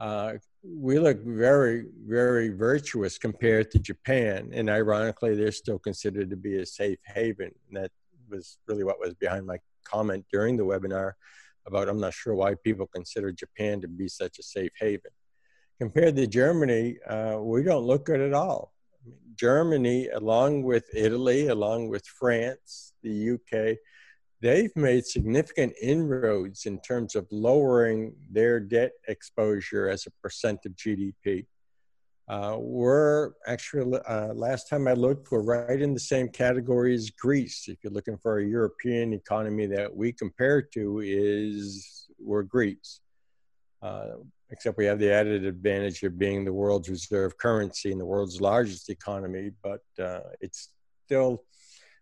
uh, 0.00 0.34
we 0.62 0.98
look 0.98 1.24
very, 1.24 1.86
very 2.06 2.50
virtuous 2.50 3.18
compared 3.18 3.70
to 3.72 3.78
Japan. 3.78 4.50
And 4.52 4.70
ironically, 4.70 5.34
they're 5.34 5.52
still 5.52 5.78
considered 5.78 6.30
to 6.30 6.36
be 6.36 6.58
a 6.58 6.66
safe 6.66 6.98
haven. 7.04 7.50
And 7.68 7.82
that 7.82 7.90
was 8.28 8.58
really 8.66 8.84
what 8.84 9.00
was 9.00 9.14
behind 9.14 9.46
my 9.46 9.58
comment 9.84 10.24
during 10.30 10.56
the 10.56 10.64
webinar 10.64 11.12
about 11.66 11.88
I'm 11.88 12.00
not 12.00 12.14
sure 12.14 12.34
why 12.34 12.54
people 12.54 12.86
consider 12.86 13.30
Japan 13.32 13.80
to 13.82 13.88
be 13.88 14.08
such 14.08 14.38
a 14.38 14.42
safe 14.42 14.72
haven. 14.78 15.10
Compared 15.78 16.16
to 16.16 16.26
Germany, 16.26 16.98
uh, 17.06 17.38
we 17.40 17.62
don't 17.62 17.84
look 17.84 18.06
good 18.06 18.20
at 18.20 18.32
all. 18.32 18.72
Germany, 19.36 20.08
along 20.08 20.62
with 20.64 20.84
Italy, 20.92 21.48
along 21.48 21.88
with 21.88 22.04
France, 22.06 22.92
the 23.02 23.32
UK, 23.32 23.78
they've 24.40 24.74
made 24.76 25.04
significant 25.04 25.74
inroads 25.80 26.66
in 26.66 26.80
terms 26.80 27.14
of 27.14 27.26
lowering 27.30 28.14
their 28.30 28.60
debt 28.60 28.92
exposure 29.08 29.88
as 29.88 30.06
a 30.06 30.10
percent 30.22 30.60
of 30.66 30.72
GDP. 30.72 31.46
Uh, 32.28 32.56
we're 32.58 33.30
actually, 33.46 33.98
uh, 34.06 34.34
last 34.34 34.68
time 34.68 34.86
I 34.86 34.92
looked, 34.92 35.30
we're 35.30 35.42
right 35.42 35.80
in 35.80 35.94
the 35.94 36.00
same 36.00 36.28
category 36.28 36.94
as 36.94 37.08
Greece. 37.08 37.68
If 37.68 37.78
you're 37.82 37.92
looking 37.92 38.18
for 38.18 38.38
a 38.38 38.44
European 38.44 39.14
economy 39.14 39.66
that 39.66 39.94
we 39.94 40.12
compare 40.12 40.60
to, 40.60 41.00
is 41.02 42.06
we're 42.18 42.42
Greece. 42.42 43.00
Uh, 43.80 44.16
except 44.50 44.76
we 44.76 44.84
have 44.84 44.98
the 44.98 45.10
added 45.10 45.44
advantage 45.44 46.02
of 46.02 46.18
being 46.18 46.44
the 46.44 46.52
world's 46.52 46.88
reserve 46.88 47.36
currency 47.38 47.92
and 47.92 48.00
the 48.00 48.04
world's 48.04 48.40
largest 48.40 48.90
economy, 48.90 49.50
but 49.62 49.82
uh, 50.02 50.20
it's 50.40 50.70
still, 51.06 51.44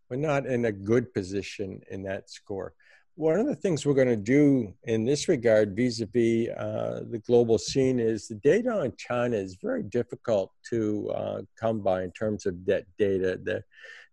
we're 0.08 0.16
not 0.16 0.46
in 0.46 0.64
a 0.64 0.72
good 0.72 1.12
position 1.12 1.80
in 1.90 2.02
that 2.04 2.30
score. 2.30 2.72
One 3.16 3.40
of 3.40 3.46
the 3.46 3.54
things 3.54 3.86
we're 3.86 3.94
going 3.94 4.08
to 4.08 4.16
do 4.16 4.74
in 4.84 5.04
this 5.06 5.26
regard, 5.26 5.74
vis 5.74 6.00
a 6.00 6.06
vis 6.06 6.48
the 6.48 7.22
global 7.26 7.56
scene, 7.56 7.98
is 7.98 8.28
the 8.28 8.34
data 8.34 8.70
on 8.70 8.92
China 8.98 9.36
is 9.36 9.56
very 9.60 9.82
difficult 9.82 10.52
to 10.70 11.10
uh, 11.10 11.42
come 11.58 11.80
by 11.80 12.02
in 12.02 12.12
terms 12.12 12.44
of 12.44 12.66
debt 12.66 12.84
data. 12.98 13.40
The, 13.42 13.62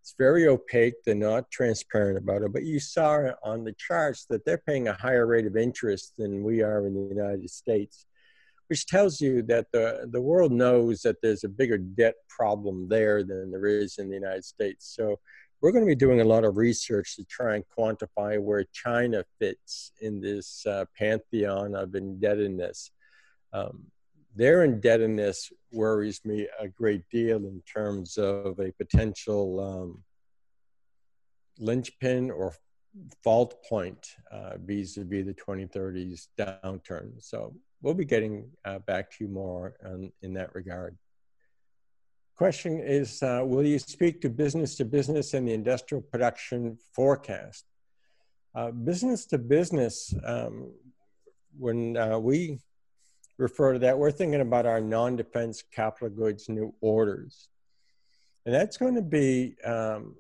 it's 0.01 0.15
very 0.17 0.47
opaque. 0.47 0.95
They're 1.05 1.15
not 1.15 1.51
transparent 1.51 2.17
about 2.17 2.43
it. 2.43 2.53
But 2.53 2.63
you 2.63 2.79
saw 2.79 3.31
on 3.43 3.65
the 3.65 3.73
charts 3.73 4.25
that 4.29 4.45
they're 4.45 4.57
paying 4.65 4.87
a 4.87 4.93
higher 4.93 5.25
rate 5.25 5.47
of 5.47 5.57
interest 5.57 6.13
than 6.17 6.43
we 6.43 6.61
are 6.61 6.85
in 6.87 6.93
the 6.93 7.13
United 7.13 7.49
States 7.49 8.05
which 8.67 8.87
tells 8.87 9.21
you 9.21 9.43
that 9.43 9.67
the, 9.71 10.07
the 10.11 10.21
world 10.21 10.51
knows 10.51 11.01
that 11.01 11.21
there's 11.21 11.43
a 11.43 11.49
bigger 11.49 11.77
debt 11.77 12.15
problem 12.27 12.87
there 12.89 13.23
than 13.23 13.51
there 13.51 13.67
is 13.67 13.97
in 13.99 14.09
the 14.09 14.15
United 14.15 14.43
States. 14.43 14.95
So 14.95 15.19
we're 15.63 15.71
going 15.71 15.85
to 15.85 15.89
be 15.89 15.95
doing 15.95 16.19
a 16.19 16.25
lot 16.25 16.43
of 16.43 16.57
research 16.57 17.15
to 17.15 17.23
try 17.23 17.55
and 17.55 17.63
quantify 17.79 18.37
where 18.37 18.65
China 18.73 19.23
fits 19.39 19.93
in 20.01 20.19
this 20.19 20.65
uh, 20.65 20.83
pantheon 20.99 21.73
of 21.73 21.95
indebtedness. 21.95 22.91
Um, 23.53 23.85
their 24.35 24.65
indebtedness 24.65 25.53
worries 25.71 26.19
me 26.25 26.49
a 26.59 26.67
great 26.67 27.03
deal 27.09 27.37
in 27.37 27.61
terms 27.61 28.17
of 28.17 28.59
a 28.59 28.73
potential 28.73 29.59
um, 29.61 30.03
linchpin 31.59 32.29
or 32.29 32.53
fault 33.23 33.63
point 33.63 34.05
uh, 34.33 34.57
vis-a-vis 34.57 35.25
the 35.25 35.33
2030s 35.33 36.27
downturn. 36.37 37.23
So 37.23 37.55
we'll 37.81 37.93
be 37.93 38.03
getting 38.03 38.49
uh, 38.65 38.79
back 38.79 39.11
to 39.11 39.23
you 39.23 39.29
more 39.29 39.75
on, 39.85 40.11
in 40.23 40.33
that 40.33 40.53
regard. 40.55 40.97
Question 42.35 42.79
is, 42.79 43.21
uh, 43.21 43.41
will 43.45 43.65
you 43.65 43.77
speak 43.77 44.19
to 44.21 44.29
business 44.29 44.75
to 44.75 44.85
business 44.85 45.35
and 45.35 45.47
the 45.47 45.53
industrial 45.53 46.01
production 46.01 46.79
forecast? 46.93 47.65
Uh, 48.55 48.71
business 48.71 49.25
to 49.27 49.37
business, 49.37 50.15
um, 50.25 50.71
when 51.59 51.95
uh, 51.95 52.17
we 52.17 52.59
refer 53.37 53.73
to 53.73 53.79
that, 53.79 53.97
we're 53.97 54.11
thinking 54.11 54.41
about 54.41 54.65
our 54.65 54.81
non-defense 54.81 55.63
capital 55.71 56.09
goods 56.09 56.49
new 56.49 56.73
orders. 56.81 57.49
And 58.45 58.53
that's 58.53 58.77
going 58.77 58.95
to 58.95 59.03
be 59.03 59.55
um, 59.63 60.15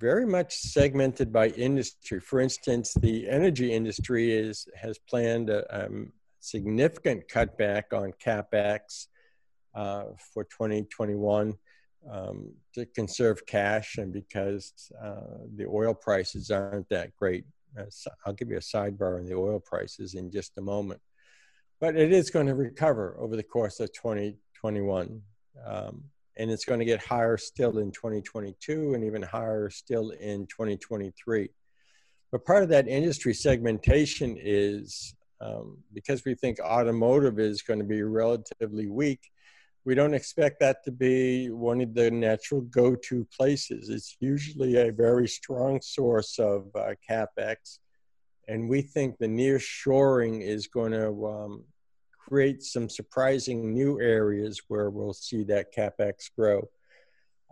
very 0.00 0.26
much 0.26 0.54
segmented 0.54 1.32
by 1.32 1.48
industry. 1.48 2.18
For 2.18 2.40
instance, 2.40 2.94
the 2.94 3.28
energy 3.28 3.72
industry 3.72 4.32
is 4.32 4.66
has 4.74 4.98
planned 4.98 5.50
a, 5.50 5.84
um, 5.84 6.12
significant 6.40 7.28
cutback 7.28 7.84
on 7.92 8.12
capex 8.12 9.06
uh, 9.74 10.04
for 10.32 10.44
2021 10.44 11.54
um, 12.10 12.52
to 12.74 12.86
conserve 12.86 13.46
cash 13.46 13.98
and 13.98 14.12
because 14.12 14.72
uh, 15.02 15.38
the 15.56 15.66
oil 15.66 15.94
prices 15.94 16.50
aren't 16.50 16.88
that 16.90 17.14
great. 17.16 17.44
Uh, 17.78 17.84
I'll 18.24 18.34
give 18.34 18.50
you 18.50 18.56
a 18.56 18.60
sidebar 18.60 19.18
on 19.18 19.26
the 19.26 19.34
oil 19.34 19.60
prices 19.60 20.14
in 20.14 20.30
just 20.30 20.58
a 20.58 20.62
moment. 20.62 21.00
but 21.80 21.96
it 21.96 22.12
is 22.12 22.30
going 22.30 22.46
to 22.46 22.54
recover 22.54 23.16
over 23.18 23.36
the 23.36 23.42
course 23.42 23.80
of 23.80 23.92
2021. 23.92 25.20
Um, 25.66 26.04
and 26.36 26.50
it's 26.50 26.64
going 26.64 26.80
to 26.80 26.86
get 26.86 27.02
higher 27.02 27.36
still 27.36 27.78
in 27.78 27.92
2022 27.92 28.94
and 28.94 29.04
even 29.04 29.22
higher 29.22 29.70
still 29.70 30.10
in 30.10 30.46
2023. 30.46 31.48
But 32.32 32.44
part 32.44 32.64
of 32.64 32.68
that 32.70 32.88
industry 32.88 33.34
segmentation 33.34 34.36
is 34.40 35.14
um, 35.40 35.78
because 35.92 36.24
we 36.24 36.34
think 36.34 36.58
automotive 36.60 37.38
is 37.38 37.62
going 37.62 37.78
to 37.78 37.84
be 37.84 38.02
relatively 38.02 38.88
weak, 38.88 39.20
we 39.84 39.94
don't 39.94 40.14
expect 40.14 40.60
that 40.60 40.82
to 40.84 40.90
be 40.90 41.50
one 41.50 41.80
of 41.82 41.94
the 41.94 42.10
natural 42.10 42.62
go 42.62 42.94
to 42.94 43.26
places. 43.36 43.90
It's 43.90 44.16
usually 44.18 44.76
a 44.76 44.90
very 44.90 45.28
strong 45.28 45.80
source 45.82 46.38
of 46.38 46.68
uh, 46.74 46.94
capex. 47.08 47.78
And 48.48 48.68
we 48.68 48.80
think 48.80 49.18
the 49.18 49.28
near 49.28 49.58
shoring 49.58 50.40
is 50.40 50.68
going 50.68 50.92
to 50.92 51.26
um, 51.26 51.64
create 52.18 52.62
some 52.62 52.88
surprising 52.88 53.74
new 53.74 54.00
areas 54.00 54.62
where 54.68 54.88
we'll 54.88 55.12
see 55.12 55.44
that 55.44 55.74
capex 55.74 56.30
grow. 56.36 56.66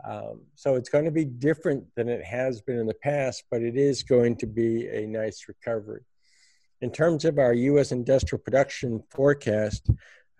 Um, 0.04 0.40
so 0.54 0.74
it's 0.76 0.88
going 0.88 1.04
to 1.04 1.10
be 1.10 1.26
different 1.26 1.84
than 1.96 2.08
it 2.08 2.24
has 2.24 2.62
been 2.62 2.78
in 2.78 2.86
the 2.86 2.94
past, 2.94 3.44
but 3.50 3.62
it 3.62 3.76
is 3.76 4.02
going 4.02 4.36
to 4.36 4.46
be 4.46 4.88
a 4.88 5.06
nice 5.06 5.44
recovery. 5.48 6.02
In 6.80 6.90
terms 6.90 7.24
of 7.24 7.38
our 7.38 7.52
U.S. 7.52 7.92
industrial 7.92 8.42
production 8.42 9.02
forecast, 9.10 9.88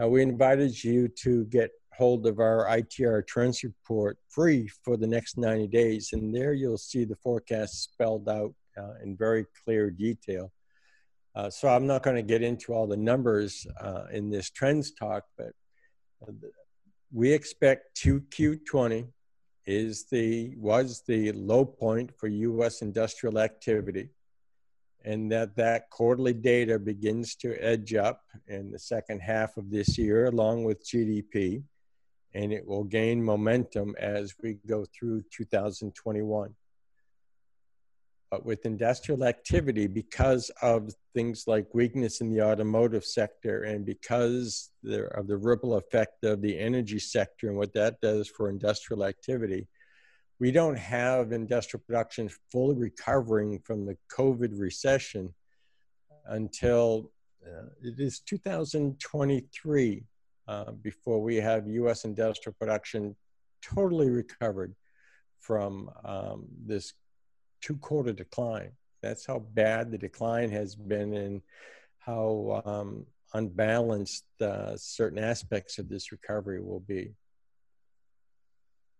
uh, 0.02 0.08
we 0.08 0.22
invited 0.22 0.82
you 0.82 1.06
to 1.08 1.44
get 1.44 1.70
hold 1.96 2.26
of 2.26 2.40
our 2.40 2.66
ITR 2.66 3.26
trends 3.26 3.62
report 3.62 4.18
free 4.28 4.68
for 4.84 4.96
the 4.96 5.06
next 5.06 5.36
90 5.36 5.66
days, 5.68 6.10
and 6.12 6.34
there 6.34 6.52
you'll 6.52 6.78
see 6.78 7.04
the 7.04 7.16
forecast 7.16 7.82
spelled 7.82 8.28
out 8.28 8.54
uh, 8.78 8.94
in 9.02 9.16
very 9.16 9.46
clear 9.64 9.90
detail. 9.90 10.52
Uh, 11.34 11.48
so 11.48 11.68
I'm 11.68 11.86
not 11.86 12.02
going 12.02 12.16
to 12.16 12.22
get 12.22 12.42
into 12.42 12.74
all 12.74 12.86
the 12.86 12.96
numbers 12.96 13.66
uh, 13.80 14.04
in 14.12 14.30
this 14.30 14.50
trends 14.50 14.92
talk, 14.92 15.24
but 15.36 15.52
uh, 16.26 16.32
we 17.12 17.32
expect 17.32 17.96
2Q20 17.98 19.08
is 19.64 20.06
the 20.10 20.54
was 20.56 21.02
the 21.06 21.32
low 21.32 21.64
point 21.64 22.10
for 22.18 22.26
U.S. 22.26 22.82
industrial 22.82 23.38
activity, 23.38 24.08
and 25.04 25.30
that 25.30 25.54
that 25.56 25.88
quarterly 25.90 26.32
data 26.32 26.78
begins 26.78 27.36
to 27.36 27.54
edge 27.62 27.94
up 27.94 28.22
in 28.48 28.72
the 28.72 28.78
second 28.78 29.20
half 29.20 29.56
of 29.56 29.70
this 29.70 29.96
year, 29.96 30.26
along 30.26 30.64
with 30.64 30.84
GDP, 30.84 31.62
and 32.34 32.52
it 32.52 32.66
will 32.66 32.84
gain 32.84 33.22
momentum 33.22 33.94
as 33.98 34.34
we 34.42 34.58
go 34.66 34.84
through 34.98 35.22
2021 35.30 36.54
but 38.30 38.46
with 38.46 38.64
industrial 38.64 39.24
activity 39.24 39.86
because 39.86 40.50
of 40.62 40.90
things 41.14 41.44
like 41.46 41.66
weakness 41.74 42.22
in 42.22 42.30
the 42.30 42.40
automotive 42.40 43.04
sector 43.04 43.64
and 43.64 43.84
because 43.84 44.70
of 44.86 45.26
the 45.26 45.36
ripple 45.36 45.76
effect 45.76 46.24
of 46.24 46.40
the 46.40 46.58
energy 46.58 46.98
sector 46.98 47.48
and 47.48 47.56
what 47.58 47.74
that 47.74 48.00
does 48.00 48.26
for 48.28 48.48
industrial 48.48 49.04
activity 49.04 49.68
we 50.40 50.50
don't 50.50 50.78
have 50.78 51.30
industrial 51.30 51.82
production 51.86 52.28
fully 52.50 52.76
recovering 52.76 53.60
from 53.60 53.84
the 53.84 53.96
covid 54.10 54.58
recession 54.58 55.32
until 56.26 57.10
uh, 57.46 57.66
it 57.82 57.94
is 57.98 58.20
2023 58.20 60.04
uh, 60.52 60.72
before 60.82 61.20
we 61.22 61.36
have 61.36 61.66
us 61.66 62.04
industrial 62.04 62.54
production 62.58 63.16
totally 63.62 64.10
recovered 64.10 64.74
from 65.40 65.90
um, 66.04 66.44
this 66.66 66.92
two 67.62 67.76
quarter 67.76 68.12
decline. 68.12 68.72
That's 69.02 69.24
how 69.24 69.38
bad 69.38 69.90
the 69.90 69.98
decline 69.98 70.50
has 70.50 70.74
been 70.74 71.14
and 71.14 71.42
how 71.98 72.62
um, 72.66 73.06
unbalanced 73.32 74.26
uh, 74.40 74.76
certain 74.76 75.18
aspects 75.18 75.78
of 75.78 75.88
this 75.88 76.12
recovery 76.12 76.60
will 76.60 76.80
be. 76.80 77.14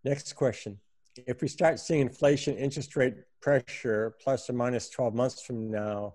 Next 0.05 0.33
question. 0.35 0.79
If 1.27 1.43
we 1.43 1.49
start 1.49 1.79
seeing 1.79 2.01
inflation 2.01 2.57
interest 2.57 2.97
rate 2.97 3.17
pressure 3.43 4.15
plus 4.23 4.49
or 4.49 4.55
minus 4.55 4.89
12 4.89 5.15
months 5.15 5.43
from 5.43 5.71
now, 5.71 6.15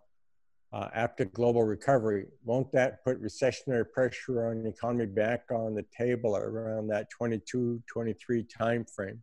uh, 0.73 0.89
after 0.93 1.25
global 1.25 1.63
recovery, 1.63 2.25
won't 2.43 2.71
that 2.73 3.03
put 3.03 3.21
recessionary 3.21 3.89
pressure 3.89 4.47
on 4.47 4.63
the 4.63 4.69
economy 4.69 5.05
back 5.05 5.43
on 5.51 5.73
the 5.73 5.85
table 5.97 6.35
around 6.35 6.87
that 6.87 7.09
22, 7.09 7.81
23 7.87 8.43
timeframe? 8.43 9.19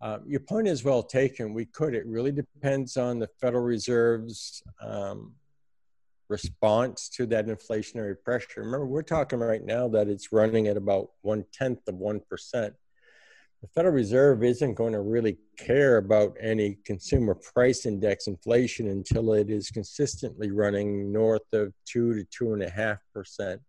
Uh, 0.00 0.18
your 0.26 0.40
point 0.40 0.68
is 0.68 0.84
well 0.84 1.02
taken. 1.02 1.54
We 1.54 1.64
could. 1.66 1.94
It 1.94 2.06
really 2.06 2.32
depends 2.32 2.96
on 2.96 3.18
the 3.18 3.28
Federal 3.40 3.64
Reserve's 3.64 4.62
um, 4.80 5.32
response 6.28 7.08
to 7.08 7.26
that 7.26 7.46
inflationary 7.46 8.14
pressure. 8.22 8.62
Remember, 8.62 8.86
we're 8.86 9.02
talking 9.02 9.40
right 9.40 9.64
now 9.64 9.88
that 9.88 10.08
it's 10.08 10.32
running 10.32 10.68
at 10.68 10.76
about 10.76 11.10
one 11.22 11.44
tenth 11.52 11.80
of 11.88 11.96
one 11.96 12.20
percent. 12.28 12.74
The 13.60 13.68
Federal 13.68 13.94
Reserve 13.94 14.44
isn't 14.44 14.74
going 14.74 14.92
to 14.92 15.00
really 15.00 15.36
care 15.56 15.96
about 15.96 16.36
any 16.40 16.78
consumer 16.84 17.34
price 17.34 17.86
index 17.86 18.28
inflation 18.28 18.88
until 18.88 19.32
it 19.32 19.50
is 19.50 19.70
consistently 19.70 20.52
running 20.52 21.12
north 21.12 21.52
of 21.52 21.72
two 21.84 22.14
to 22.14 22.24
two 22.30 22.52
and 22.52 22.62
a 22.62 22.70
half 22.70 22.98
percent. 23.12 23.60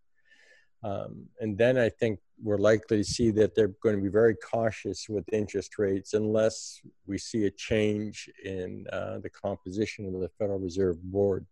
Um, 0.84 1.26
and 1.40 1.58
then 1.58 1.78
I 1.78 1.90
think 1.90 2.20
we're 2.42 2.60
likely 2.60 2.98
to 2.98 3.04
see 3.04 3.32
that 3.32 3.56
they're 3.56 3.74
going 3.84 3.96
to 3.96 4.02
be 4.02 4.10
very 4.10 4.36
cautious 4.36 5.08
with 5.10 5.26
interest 5.34 5.80
rates 5.80 6.14
unless 6.14 6.80
we 7.08 7.18
see 7.18 7.46
a 7.46 7.52
change 7.52 8.30
in 8.46 8.86
uh, 8.94 9.18
the 9.20 9.30
composition 9.30 10.06
of 10.06 10.22
the 10.22 10.30
Federal 10.38 10.60
Reserve 10.60 11.02
Board. 11.02 11.48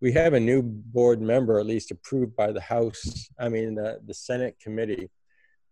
We 0.00 0.12
have 0.12 0.34
a 0.34 0.40
new 0.40 0.62
board 0.62 1.22
member, 1.22 1.58
at 1.58 1.64
least 1.66 1.90
approved 1.90 2.36
by 2.36 2.52
the 2.52 2.60
House, 2.60 3.30
I 3.40 3.48
mean, 3.48 3.76
the, 3.76 3.98
the 4.04 4.14
Senate 4.14 4.58
committee. 4.60 5.10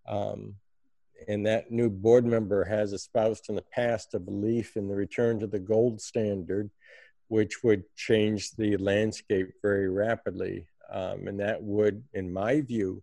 Um, 0.08 0.54
and 1.28 1.46
that 1.46 1.70
new 1.70 1.88
board 1.90 2.24
member 2.24 2.64
has 2.64 2.92
espoused 2.92 3.48
in 3.48 3.54
the 3.54 3.62
past 3.62 4.14
a 4.14 4.18
belief 4.18 4.76
in 4.76 4.88
the 4.88 4.94
return 4.94 5.40
to 5.40 5.46
the 5.46 5.58
gold 5.58 6.00
standard, 6.00 6.70
which 7.28 7.62
would 7.62 7.84
change 7.96 8.52
the 8.52 8.76
landscape 8.76 9.52
very 9.62 9.88
rapidly. 9.88 10.66
Um, 10.90 11.26
and 11.28 11.40
that 11.40 11.62
would, 11.62 12.04
in 12.12 12.32
my 12.32 12.60
view, 12.60 13.02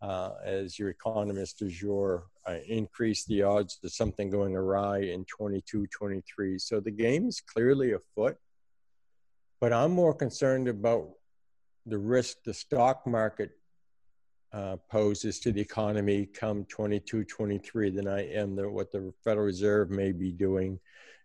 uh, 0.00 0.32
as 0.44 0.78
your 0.78 0.90
economist, 0.90 1.60
as 1.62 1.80
your 1.82 2.26
uh, 2.46 2.56
increase 2.66 3.24
the 3.24 3.42
odds 3.42 3.78
of 3.84 3.92
something 3.92 4.30
going 4.30 4.56
awry 4.56 5.00
in 5.00 5.24
22, 5.24 5.86
23. 5.88 6.58
So 6.58 6.80
the 6.80 6.90
game 6.90 7.28
is 7.28 7.40
clearly 7.40 7.92
afoot, 7.92 8.36
but 9.60 9.72
I'm 9.72 9.90
more 9.90 10.14
concerned 10.14 10.68
about 10.68 11.10
the 11.84 11.98
risk 11.98 12.38
the 12.44 12.54
stock 12.54 13.06
market 13.06 13.57
uh, 14.52 14.76
poses 14.90 15.38
to 15.40 15.52
the 15.52 15.60
economy 15.60 16.26
come 16.26 16.64
22, 16.64 17.24
23 17.24 17.90
than 17.90 18.08
I 18.08 18.32
am 18.32 18.56
the, 18.56 18.68
what 18.68 18.90
the 18.90 19.12
Federal 19.22 19.46
Reserve 19.46 19.90
may 19.90 20.12
be 20.12 20.32
doing 20.32 20.78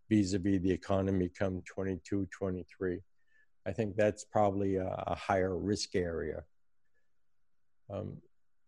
vis-a-vis 0.09 0.61
the 0.61 0.71
economy 0.71 1.29
come 1.29 1.61
22, 1.65 2.27
23. 2.31 2.99
I 3.65 3.71
think 3.71 3.95
that's 3.95 4.25
probably 4.25 4.75
a, 4.75 4.87
a 5.07 5.15
higher 5.15 5.57
risk 5.57 5.95
area. 5.95 6.43
Um, 7.89 8.17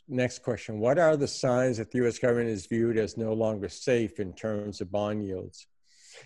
next 0.07 0.43
question. 0.43 0.79
What 0.79 0.97
are 0.99 1.17
the 1.17 1.27
signs 1.27 1.77
that 1.77 1.91
the 1.91 2.07
US 2.07 2.19
government 2.19 2.49
is 2.49 2.65
viewed 2.65 2.97
as 2.97 3.17
no 3.17 3.33
longer 3.33 3.69
safe 3.69 4.19
in 4.19 4.33
terms 4.33 4.81
of 4.81 4.91
bond 4.91 5.25
yields? 5.25 5.67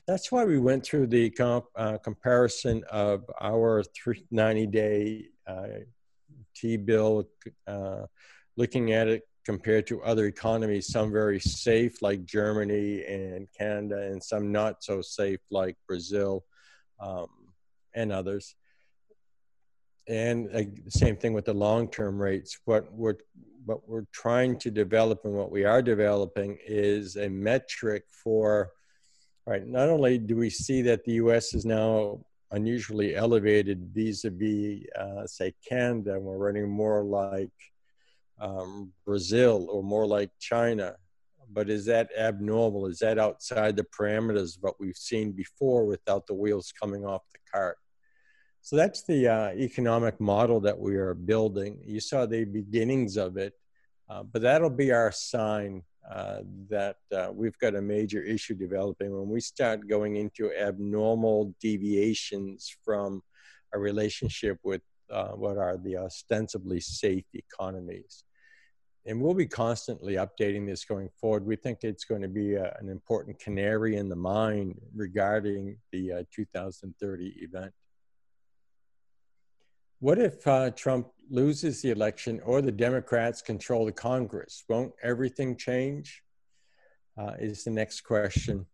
That's 0.07 0.31
why 0.31 0.45
we 0.45 0.59
went 0.59 0.85
through 0.85 1.07
the 1.07 1.31
comp, 1.31 1.65
uh, 1.75 1.97
comparison 1.97 2.83
of 2.91 3.23
our 3.41 3.83
90 4.29 4.67
day 4.67 5.25
uh, 5.47 5.67
T 6.55 6.77
bill, 6.77 7.29
uh, 7.67 8.05
looking 8.57 8.91
at 8.91 9.07
it 9.07 9.23
compared 9.45 9.87
to 9.87 10.01
other 10.03 10.25
economies, 10.25 10.87
some 10.87 11.11
very 11.11 11.39
safe 11.39 12.01
like 12.01 12.25
Germany 12.25 13.03
and 13.05 13.47
Canada, 13.57 14.01
and 14.11 14.23
some 14.23 14.51
not 14.51 14.83
so 14.83 15.01
safe 15.01 15.39
like 15.49 15.75
Brazil 15.87 16.45
um, 16.99 17.27
and 17.95 18.11
others 18.11 18.55
and 20.09 20.49
uh, 20.49 20.63
the 20.83 20.91
same 20.91 21.15
thing 21.15 21.33
with 21.33 21.45
the 21.45 21.53
long-term 21.53 22.19
rates. 22.19 22.59
What 22.65 22.91
we're 22.91 23.15
what 23.65 23.87
we're 23.87 24.05
trying 24.11 24.57
to 24.59 24.71
develop 24.71 25.25
and 25.25 25.33
what 25.33 25.51
we 25.51 25.63
are 25.63 25.81
developing 25.81 26.57
is 26.65 27.15
a 27.15 27.29
metric 27.29 28.03
for 28.09 28.71
right. 29.45 29.65
Not 29.65 29.89
only 29.89 30.17
do 30.17 30.35
we 30.35 30.49
see 30.49 30.81
that 30.83 31.05
the 31.05 31.13
U.S. 31.13 31.53
is 31.53 31.65
now 31.65 32.25
unusually 32.51 33.15
elevated 33.15 33.91
vis-a-vis, 33.93 34.83
uh, 34.99 35.25
say, 35.27 35.53
Canada, 35.67 36.15
and 36.15 36.23
we're 36.23 36.37
running 36.37 36.69
more 36.69 37.03
like 37.03 37.51
um, 38.39 38.91
Brazil 39.05 39.67
or 39.69 39.83
more 39.83 40.07
like 40.07 40.31
China. 40.39 40.95
But 41.51 41.69
is 41.69 41.85
that 41.85 42.09
abnormal? 42.17 42.85
Is 42.87 42.99
that 42.99 43.17
outside 43.17 43.75
the 43.75 43.83
parameters 43.83 44.57
of 44.57 44.63
what 44.63 44.79
we've 44.79 44.95
seen 44.95 45.31
before 45.31 45.85
without 45.85 46.27
the 46.27 46.33
wheels 46.33 46.71
coming 46.71 47.05
off 47.05 47.23
the 47.31 47.39
cart? 47.51 47.77
So 48.61 48.75
that's 48.75 49.03
the 49.03 49.27
uh, 49.27 49.49
economic 49.51 50.19
model 50.19 50.59
that 50.61 50.77
we 50.77 50.95
are 50.97 51.13
building. 51.13 51.79
You 51.85 51.99
saw 51.99 52.25
the 52.25 52.45
beginnings 52.45 53.17
of 53.17 53.37
it, 53.37 53.53
uh, 54.09 54.23
but 54.23 54.41
that'll 54.41 54.69
be 54.69 54.91
our 54.91 55.11
sign 55.11 55.83
uh, 56.09 56.39
that 56.69 56.97
uh, 57.15 57.29
we've 57.31 57.57
got 57.59 57.75
a 57.75 57.81
major 57.81 58.21
issue 58.23 58.55
developing 58.55 59.15
when 59.15 59.29
we 59.29 59.39
start 59.39 59.87
going 59.87 60.15
into 60.15 60.51
abnormal 60.59 61.53
deviations 61.61 62.75
from 62.83 63.21
a 63.73 63.79
relationship 63.79 64.57
with 64.63 64.81
uh, 65.11 65.29
what 65.29 65.57
are 65.57 65.77
the 65.77 65.97
ostensibly 65.97 66.79
safe 66.79 67.25
economies. 67.33 68.23
And 69.05 69.21
we'll 69.21 69.33
be 69.33 69.47
constantly 69.47 70.15
updating 70.15 70.67
this 70.67 70.83
going 70.83 71.09
forward. 71.19 71.45
We 71.45 71.55
think 71.55 71.79
it's 71.83 72.05
going 72.05 72.21
to 72.21 72.27
be 72.27 72.55
a, 72.55 72.75
an 72.79 72.89
important 72.89 73.39
canary 73.39 73.95
in 73.95 74.09
the 74.09 74.15
mine 74.15 74.75
regarding 74.95 75.77
the 75.91 76.13
uh, 76.13 76.23
2030 76.33 77.35
event. 77.41 77.73
What 80.01 80.17
if 80.17 80.47
uh, 80.47 80.71
Trump 80.71 81.09
loses 81.29 81.81
the 81.81 81.91
election 81.91 82.39
or 82.45 82.61
the 82.61 82.71
Democrats 82.71 83.41
control 83.41 83.85
the 83.85 83.91
Congress? 83.91 84.63
Won't 84.69 84.93
everything 85.03 85.57
change? 85.57 86.23
Uh, 87.17 87.33
is 87.37 87.65
the 87.65 87.71
next 87.71 88.01
question. 88.01 88.65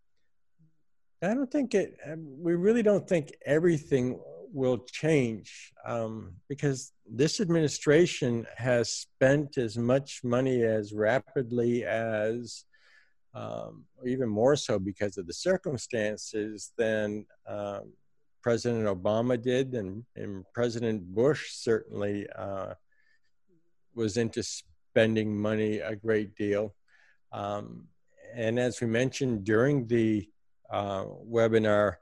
I 1.23 1.33
don't 1.33 1.51
think 1.51 1.73
it, 1.73 1.97
um, 2.05 2.27
we 2.39 2.53
really 2.53 2.83
don't 2.83 3.09
think 3.09 3.33
everything 3.43 4.19
will 4.53 4.77
change 4.77 5.73
um, 5.83 6.33
because 6.47 6.93
this 7.09 7.41
administration 7.41 8.45
has 8.55 8.91
spent 8.91 9.57
as 9.57 9.79
much 9.79 10.21
money 10.23 10.61
as 10.61 10.93
rapidly 10.93 11.83
as, 11.85 12.65
um, 13.33 13.85
even 14.05 14.29
more 14.29 14.55
so 14.55 14.77
because 14.77 15.17
of 15.17 15.25
the 15.25 15.33
circumstances, 15.33 16.71
than 16.77 17.25
um, 17.47 17.93
President 18.45 18.85
Obama 18.85 19.41
did, 19.41 19.73
and, 19.73 20.03
and 20.15 20.45
President 20.53 21.01
Bush 21.03 21.51
certainly 21.53 22.27
uh, 22.37 22.75
was 23.95 24.17
into 24.17 24.43
spending 24.43 25.35
money 25.35 25.79
a 25.79 25.95
great 25.95 26.35
deal. 26.35 26.75
Um, 27.31 27.87
and 28.35 28.59
as 28.59 28.79
we 28.79 28.85
mentioned 28.85 29.45
during 29.45 29.87
the 29.87 30.29
uh, 30.69 31.05
webinar, 31.27 31.95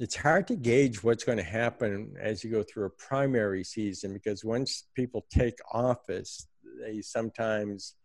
it's 0.00 0.16
hard 0.16 0.46
to 0.46 0.56
gauge 0.56 1.04
what's 1.04 1.22
going 1.22 1.36
to 1.36 1.44
happen 1.44 2.14
as 2.18 2.42
you 2.42 2.50
go 2.50 2.62
through 2.62 2.86
a 2.86 2.90
primary 3.10 3.62
season 3.62 4.14
because 4.14 4.42
once 4.42 4.84
people 4.94 5.26
take 5.28 5.58
office, 5.70 6.46
they 6.80 7.02
sometimes 7.02 7.96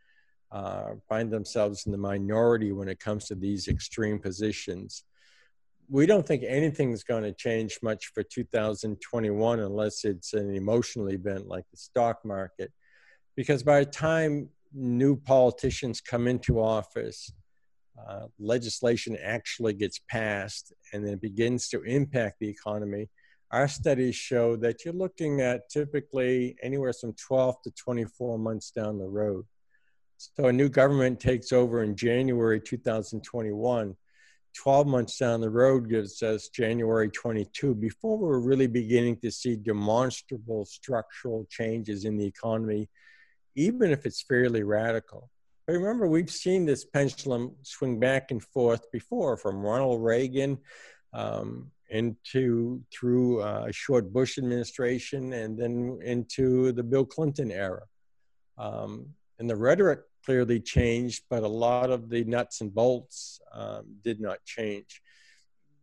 uh, 0.52 0.96
find 1.08 1.32
themselves 1.32 1.86
in 1.86 1.94
the 1.94 1.98
minority 1.98 2.74
when 2.74 2.90
it 2.90 3.00
comes 3.00 3.24
to 3.28 3.36
these 3.36 3.70
extreme 3.70 4.20
positions. 4.20 5.06
We 5.90 6.06
don't 6.06 6.28
think 6.28 6.44
anything's 6.46 7.04
going 7.04 7.24
to 7.24 7.32
change 7.32 7.80
much 7.82 8.12
for 8.14 8.24
2021 8.24 9.60
unless 9.60 10.04
it's 10.04 10.34
an 10.34 10.54
emotional 10.54 11.10
event 11.10 11.48
like 11.48 11.64
the 11.72 11.78
stock 11.78 12.26
market. 12.26 12.72
Because 13.36 13.64
by 13.64 13.80
the 13.80 13.86
time 13.86 14.50
new 14.74 15.16
politicians 15.16 16.02
come 16.02 16.28
into 16.28 16.60
office, 16.62 17.32
uh, 17.98 18.28
legislation 18.38 19.18
actually 19.24 19.74
gets 19.74 20.00
passed 20.10 20.74
and 20.94 21.08
then 21.08 21.18
begins 21.18 21.70
to 21.70 21.82
impact 21.84 22.38
the 22.40 22.50
economy, 22.50 23.10
our 23.52 23.68
studies 23.68 24.16
show 24.16 24.56
that 24.58 24.84
you're 24.84 24.94
looking 24.94 25.42
at 25.42 25.70
typically 25.70 26.56
anywhere 26.62 26.94
from 26.94 27.14
12 27.14 27.62
to 27.64 27.72
24 27.72 28.38
months 28.38 28.72
down 28.72 28.98
the 28.98 29.08
road. 29.08 29.46
So 30.18 30.48
a 30.48 30.54
new 30.54 30.68
government 30.68 31.20
takes 31.20 31.52
over 31.52 31.84
in 31.84 31.96
January 31.96 32.60
2021. 32.60 33.96
12 34.58 34.88
months 34.88 35.18
down 35.18 35.40
the 35.40 35.50
road 35.50 35.88
gives 35.88 36.24
us 36.24 36.50
January 36.50 37.10
22 37.10 37.76
before 37.76 38.18
we're 38.18 38.40
really 38.40 38.66
beginning 38.66 39.16
to 39.18 39.30
see 39.30 39.56
demonstrable 39.56 40.66
structural 40.66 41.46
changes 41.48 42.06
in 42.06 42.18
the 42.18 42.26
economy, 42.26 42.90
even 43.56 43.92
if 43.92 44.06
it's 44.08 44.24
fairly 44.24 44.64
radical. 44.64 45.30
But 45.68 45.74
remember, 45.74 46.08
we've 46.08 46.32
seen 46.32 46.66
this 46.66 46.86
pendulum 46.86 47.56
swing 47.62 48.00
back 48.00 48.32
and 48.32 48.42
forth 48.42 48.92
before, 48.92 49.38
from 49.38 49.62
Ronald 49.62 50.04
Reagan 50.04 50.58
um, 51.14 51.70
into 51.90 52.82
through 52.92 53.44
uh, 53.44 53.66
a 53.68 53.74
short 53.74 54.12
Bush 54.12 54.40
administration, 54.40 55.34
and 55.34 55.56
then 55.56 56.00
into 56.04 56.72
the 56.72 56.84
Bill 56.84 57.06
Clinton 57.06 57.52
era. 57.52 57.84
Um, 58.58 59.10
and 59.38 59.48
the 59.48 59.56
rhetoric 59.56 60.00
clearly 60.26 60.60
changed, 60.60 61.24
but 61.30 61.44
a 61.44 61.48
lot 61.48 61.90
of 61.90 62.10
the 62.10 62.24
nuts 62.24 62.62
and 62.62 62.74
bolts 62.74 63.40
um, 63.54 63.86
did 64.04 64.20
not 64.20 64.44
change 64.46 65.02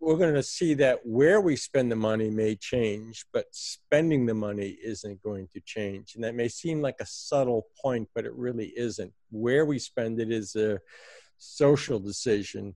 we're 0.04 0.16
going 0.16 0.34
to 0.34 0.42
see 0.42 0.74
that 0.74 1.00
where 1.04 1.40
we 1.40 1.56
spend 1.56 1.90
the 1.90 1.96
money 1.96 2.30
may 2.30 2.54
change, 2.54 3.24
but 3.32 3.46
spending 3.52 4.26
the 4.26 4.34
money 4.34 4.76
isn't 4.84 5.22
going 5.22 5.48
to 5.54 5.60
change. 5.60 6.14
And 6.14 6.24
that 6.24 6.34
may 6.34 6.48
seem 6.48 6.82
like 6.82 6.96
a 7.00 7.06
subtle 7.06 7.66
point, 7.80 8.08
but 8.14 8.26
it 8.26 8.34
really 8.34 8.72
isn't. 8.76 9.12
Where 9.30 9.64
we 9.64 9.78
spend 9.78 10.20
it 10.20 10.30
is 10.30 10.54
a 10.56 10.78
social 11.38 11.98
decision. 11.98 12.74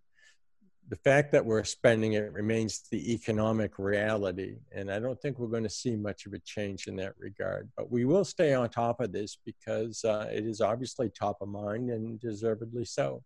The 0.88 0.96
fact 0.96 1.32
that 1.32 1.44
we're 1.44 1.64
spending 1.64 2.14
it 2.14 2.32
remains 2.32 2.88
the 2.90 3.12
economic 3.12 3.78
reality. 3.78 4.56
And 4.72 4.90
I 4.90 4.98
don't 4.98 5.20
think 5.20 5.38
we're 5.38 5.48
going 5.48 5.64
to 5.64 5.68
see 5.68 5.96
much 5.96 6.24
of 6.24 6.32
a 6.32 6.38
change 6.38 6.86
in 6.86 6.96
that 6.96 7.12
regard. 7.18 7.68
But 7.76 7.90
we 7.90 8.06
will 8.06 8.24
stay 8.24 8.54
on 8.54 8.70
top 8.70 9.00
of 9.00 9.12
this 9.12 9.36
because 9.44 10.02
uh, 10.04 10.28
it 10.32 10.46
is 10.46 10.62
obviously 10.62 11.10
top 11.10 11.38
of 11.42 11.48
mind 11.48 11.90
and 11.90 12.18
deservedly 12.18 12.86
so. 12.86 13.22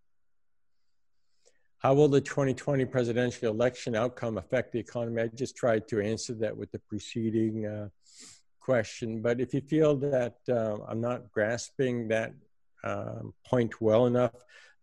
How 1.78 1.94
will 1.94 2.08
the 2.08 2.20
2020 2.20 2.84
presidential 2.84 3.52
election 3.52 3.96
outcome 3.96 4.38
affect 4.38 4.72
the 4.72 4.78
economy? 4.78 5.22
I 5.22 5.26
just 5.28 5.56
tried 5.56 5.88
to 5.88 6.00
answer 6.00 6.32
that 6.34 6.56
with 6.56 6.70
the 6.70 6.78
preceding 6.78 7.66
uh, 7.66 7.88
question. 8.60 9.20
But 9.20 9.40
if 9.40 9.52
you 9.52 9.60
feel 9.60 9.96
that 9.96 10.36
uh, 10.48 10.78
I'm 10.88 11.00
not 11.00 11.30
grasping 11.32 12.08
that 12.08 12.34
um, 12.84 13.34
point 13.44 13.80
well 13.80 14.06
enough, 14.06 14.32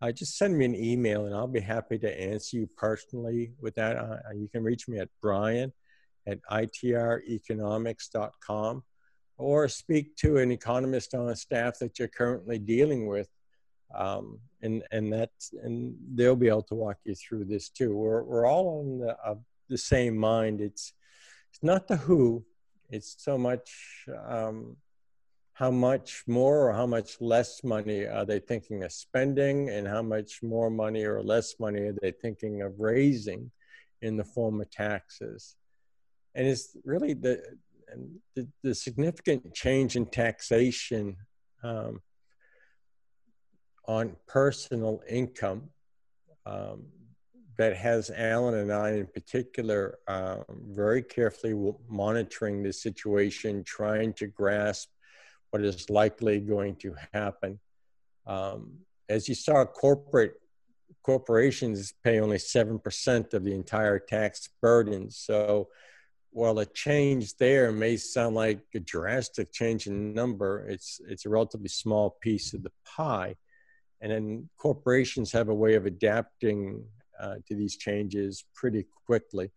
uh, 0.02 0.12
just 0.12 0.38
send 0.38 0.58
me 0.58 0.66
an 0.66 0.76
email 0.76 1.26
and 1.26 1.36
I'll 1.36 1.48
be 1.48 1.60
happy 1.60 1.98
to 2.00 2.22
answer 2.22 2.58
you 2.58 2.68
personally 2.78 3.52
with 3.60 3.76
that. 3.76 3.98
Uh, 3.98 4.18
you 4.36 4.48
can 4.48 4.64
reach 4.64 4.88
me 4.88 4.98
at 5.00 5.10
brian 5.22 5.74
at 6.28 6.40
itreconomics.com 6.52 8.84
or 9.38 9.68
speak 9.68 10.16
to 10.18 10.38
an 10.38 10.52
economist 10.52 11.16
on 11.16 11.36
staff 11.36 11.80
that 11.80 12.00
you're 12.00 12.08
currently 12.08 12.60
dealing 12.60 13.08
with 13.08 13.28
um, 13.96 14.40
and 14.62 14.84
and 14.92 15.12
that's 15.12 15.54
and 15.64 15.96
they'll 16.14 16.36
be 16.36 16.48
able 16.48 16.64
to 16.64 16.76
walk 16.76 16.98
you 17.06 17.16
through 17.16 17.46
this 17.46 17.70
too. 17.70 17.96
We're 17.96 18.24
we're 18.24 18.46
all 18.46 18.80
on 18.80 19.00
the 19.00 19.18
uh, 19.26 19.36
the 19.70 19.78
same 19.78 20.18
mind. 20.18 20.62
It's 20.62 20.94
it's 21.52 21.64
not 21.64 21.88
the 21.88 21.98
who. 21.98 22.46
It's 22.90 23.16
so 23.20 23.38
much 23.38 24.06
um, 24.28 24.76
how 25.60 25.70
much 25.70 26.24
more 26.26 26.70
or 26.70 26.74
how 26.74 26.86
much 26.86 27.20
less 27.20 27.66
money 27.66 28.06
are 28.06 28.24
they 28.24 28.40
thinking 28.40 28.82
of 28.86 28.94
spending, 28.94 29.70
and 29.70 29.86
how 29.86 30.02
much 30.02 30.42
more 30.42 30.70
money 30.70 31.04
or 31.04 31.22
less 31.22 31.60
money 31.60 31.82
are 31.82 31.96
they 32.02 32.12
thinking 32.12 32.62
of 32.62 32.80
raising 32.80 33.52
in 34.02 34.16
the 34.16 34.24
form 34.24 34.62
of 34.62 34.72
taxes. 34.72 35.58
And 36.34 36.48
it's 36.48 36.78
really 36.86 37.14
the 37.14 37.44
the, 38.36 38.48
the 38.64 38.74
significant 38.74 39.54
change 39.54 39.98
in 39.98 40.06
taxation 40.06 41.18
um, 41.62 42.02
on 43.86 44.16
personal 44.28 45.02
income 45.10 45.72
um, 46.46 46.86
that 47.58 47.76
has 47.76 48.12
Alan 48.12 48.54
and 48.54 48.72
I 48.72 48.92
in 48.92 49.08
particular 49.08 49.98
um, 50.08 50.46
very 50.70 51.02
carefully 51.02 51.74
monitoring 51.90 52.64
the 52.64 52.72
situation, 52.72 53.66
trying 53.66 54.14
to 54.14 54.28
grasp 54.28 54.90
what 55.52 55.64
is 55.64 55.90
likely 55.90 56.40
going 56.40 56.76
to 56.78 56.96
happen. 57.14 57.60
Um, 58.26 58.80
as 59.08 59.28
you 59.28 59.36
saw, 59.36 59.66
corporate 59.66 60.34
corporations 61.04 61.94
pay 62.04 62.20
only 62.20 62.38
7% 62.38 63.34
of 63.34 63.44
the 63.44 63.54
entire 63.54 64.00
tax 64.00 64.50
burden. 64.62 65.10
So 65.10 65.70
while 66.32 66.60
a 66.60 66.66
change 66.66 67.36
there 67.38 67.72
may 67.72 67.98
sound 67.98 68.36
like 68.36 68.60
a 68.76 68.80
drastic 68.80 69.52
change 69.52 69.88
in 69.88 70.14
number, 70.14 70.68
it's, 70.68 71.02
it's 71.08 71.26
a 71.26 71.30
relatively 71.30 71.70
small 71.70 72.12
piece 72.22 72.54
of 72.54 72.64
the 72.64 72.72
pie. 72.86 73.36
And 74.02 74.12
then 74.12 74.50
corporations 74.58 75.32
have 75.32 75.50
a 75.50 75.56
way 75.56 75.74
of 75.76 75.86
adapting 75.86 76.84
uh, 77.20 77.36
to 77.48 77.56
these 77.56 77.76
changes 77.76 78.46
pretty 78.54 78.86
quickly. 79.06 79.52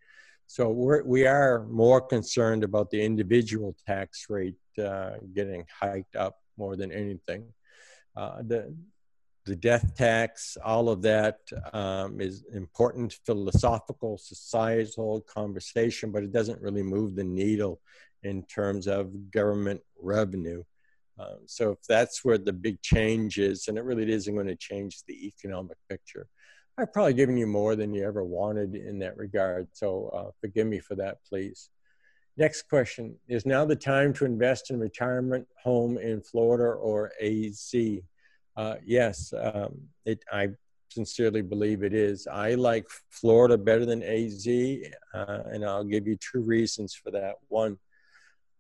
So 0.47 0.71
we're, 0.71 1.03
we 1.05 1.27
are 1.27 1.65
more 1.67 2.01
concerned 2.01 2.65
about 2.65 2.91
the 2.91 3.03
individual 3.03 3.77
tax 3.87 4.27
rate 4.29 4.57
uh, 4.79 5.15
getting 5.35 5.65
hiked 5.81 6.17
up 6.17 6.39
more 6.57 6.77
than 6.77 6.93
anything. 6.93 7.45
Uh, 8.17 8.43
the, 8.43 8.75
the 9.45 9.57
death 9.57 9.95
tax, 9.97 10.57
all 10.65 10.89
of 10.89 11.03
that 11.03 11.39
um, 11.73 12.21
is 12.21 12.45
important 12.55 13.19
philosophical, 13.27 14.17
societal 14.19 15.21
conversation, 15.23 16.13
but 16.13 16.23
it 16.23 16.33
doesn't 16.33 16.61
really 16.61 16.83
move 16.83 17.17
the 17.17 17.25
needle 17.25 17.81
in 18.23 18.45
terms 18.45 18.87
of 18.87 19.31
government 19.31 19.81
revenue. 20.01 20.63
Um, 21.19 21.41
so 21.47 21.73
if 21.73 21.79
that's 21.89 22.25
where 22.25 22.39
the 22.39 22.53
big 22.53 22.81
change 22.83 23.39
is, 23.39 23.69
and 23.69 23.77
it 23.77 23.85
really 23.85 24.11
isn't 24.11 24.35
going 24.35 24.47
to 24.47 24.57
change 24.57 25.03
the 25.07 25.27
economic 25.27 25.77
picture. 25.89 26.27
I've 26.79 26.93
probably 26.93 27.15
given 27.15 27.37
you 27.37 27.47
more 27.47 27.77
than 27.77 27.93
you 27.93 28.05
ever 28.07 28.25
wanted 28.25 28.75
in 28.75 28.99
that 29.01 29.17
regard, 29.17 29.69
so 29.73 30.09
uh, 30.15 30.31
forgive 30.41 30.67
me 30.67 30.79
for 30.79 30.95
that, 30.97 31.19
please. 31.29 31.69
Next 32.37 32.63
question, 32.69 33.17
is 33.29 33.45
now 33.45 33.65
the 33.65 33.77
time 33.77 34.13
to 34.15 34.25
invest 34.25 34.71
in 34.71 34.79
retirement 34.79 35.47
home 35.63 35.99
in 35.99 36.23
Florida 36.23 36.65
or 36.65 37.13
AZ? 37.21 37.75
Uh, 38.57 38.77
yes, 38.85 39.35
um, 39.39 39.79
it, 40.07 40.25
I 40.33 40.49
sincerely 40.89 41.43
believe 41.43 41.83
it 41.83 41.93
is. 41.93 42.27
I 42.27 42.55
like 42.55 42.87
Florida 43.11 43.59
better 43.59 43.85
than 43.85 44.03
AZ, 44.03 44.47
uh, 45.15 45.43
and 45.53 45.65
I'll 45.65 45.85
give 45.85 46.07
you 46.07 46.17
two 46.17 46.41
reasons 46.41 46.95
for 46.95 47.11
that. 47.11 47.37
One, 47.49 47.79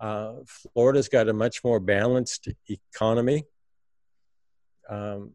Uh, 0.00 0.42
Florida's 0.46 1.08
got 1.08 1.28
a 1.28 1.32
much 1.32 1.62
more 1.62 1.78
balanced 1.78 2.48
economy. 2.68 3.44
Um, 4.88 5.32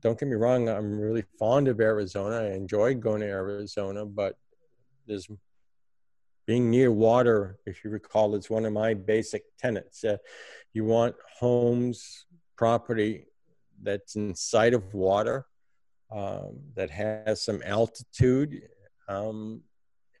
don't 0.00 0.18
get 0.18 0.28
me 0.28 0.34
wrong, 0.34 0.68
I'm 0.68 1.00
really 1.00 1.24
fond 1.38 1.66
of 1.68 1.80
Arizona. 1.80 2.36
I 2.36 2.52
enjoy 2.52 2.94
going 2.94 3.22
to 3.22 3.28
Arizona, 3.28 4.04
but 4.04 4.36
there's 5.06 5.28
being 6.52 6.68
near 6.68 6.92
water, 6.92 7.56
if 7.64 7.82
you 7.82 7.88
recall, 7.88 8.34
is 8.34 8.50
one 8.50 8.66
of 8.66 8.74
my 8.74 8.92
basic 8.92 9.42
tenets. 9.56 10.04
Uh, 10.04 10.18
you 10.74 10.84
want 10.84 11.14
homes, 11.38 12.26
property 12.58 13.24
that's 13.82 14.16
in 14.16 14.34
sight 14.34 14.74
of 14.74 14.92
water, 14.92 15.46
um, 16.14 16.58
that 16.74 16.90
has 16.90 17.42
some 17.42 17.62
altitude, 17.64 18.68
um, 19.08 19.62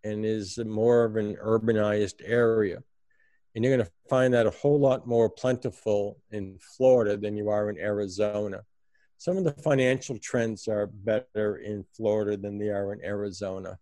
and 0.04 0.24
is 0.24 0.56
more 0.56 1.04
of 1.04 1.16
an 1.16 1.36
urbanized 1.36 2.22
area. 2.24 2.82
And 3.54 3.62
you're 3.62 3.76
going 3.76 3.86
to 3.86 3.92
find 4.08 4.32
that 4.32 4.46
a 4.46 4.58
whole 4.62 4.80
lot 4.80 5.06
more 5.06 5.28
plentiful 5.28 6.16
in 6.30 6.56
Florida 6.58 7.18
than 7.18 7.36
you 7.36 7.50
are 7.50 7.68
in 7.68 7.76
Arizona. 7.76 8.62
Some 9.18 9.36
of 9.36 9.44
the 9.44 9.52
financial 9.52 10.16
trends 10.16 10.66
are 10.66 10.86
better 10.86 11.56
in 11.58 11.84
Florida 11.94 12.38
than 12.38 12.56
they 12.56 12.70
are 12.70 12.94
in 12.94 13.04
Arizona. 13.04 13.78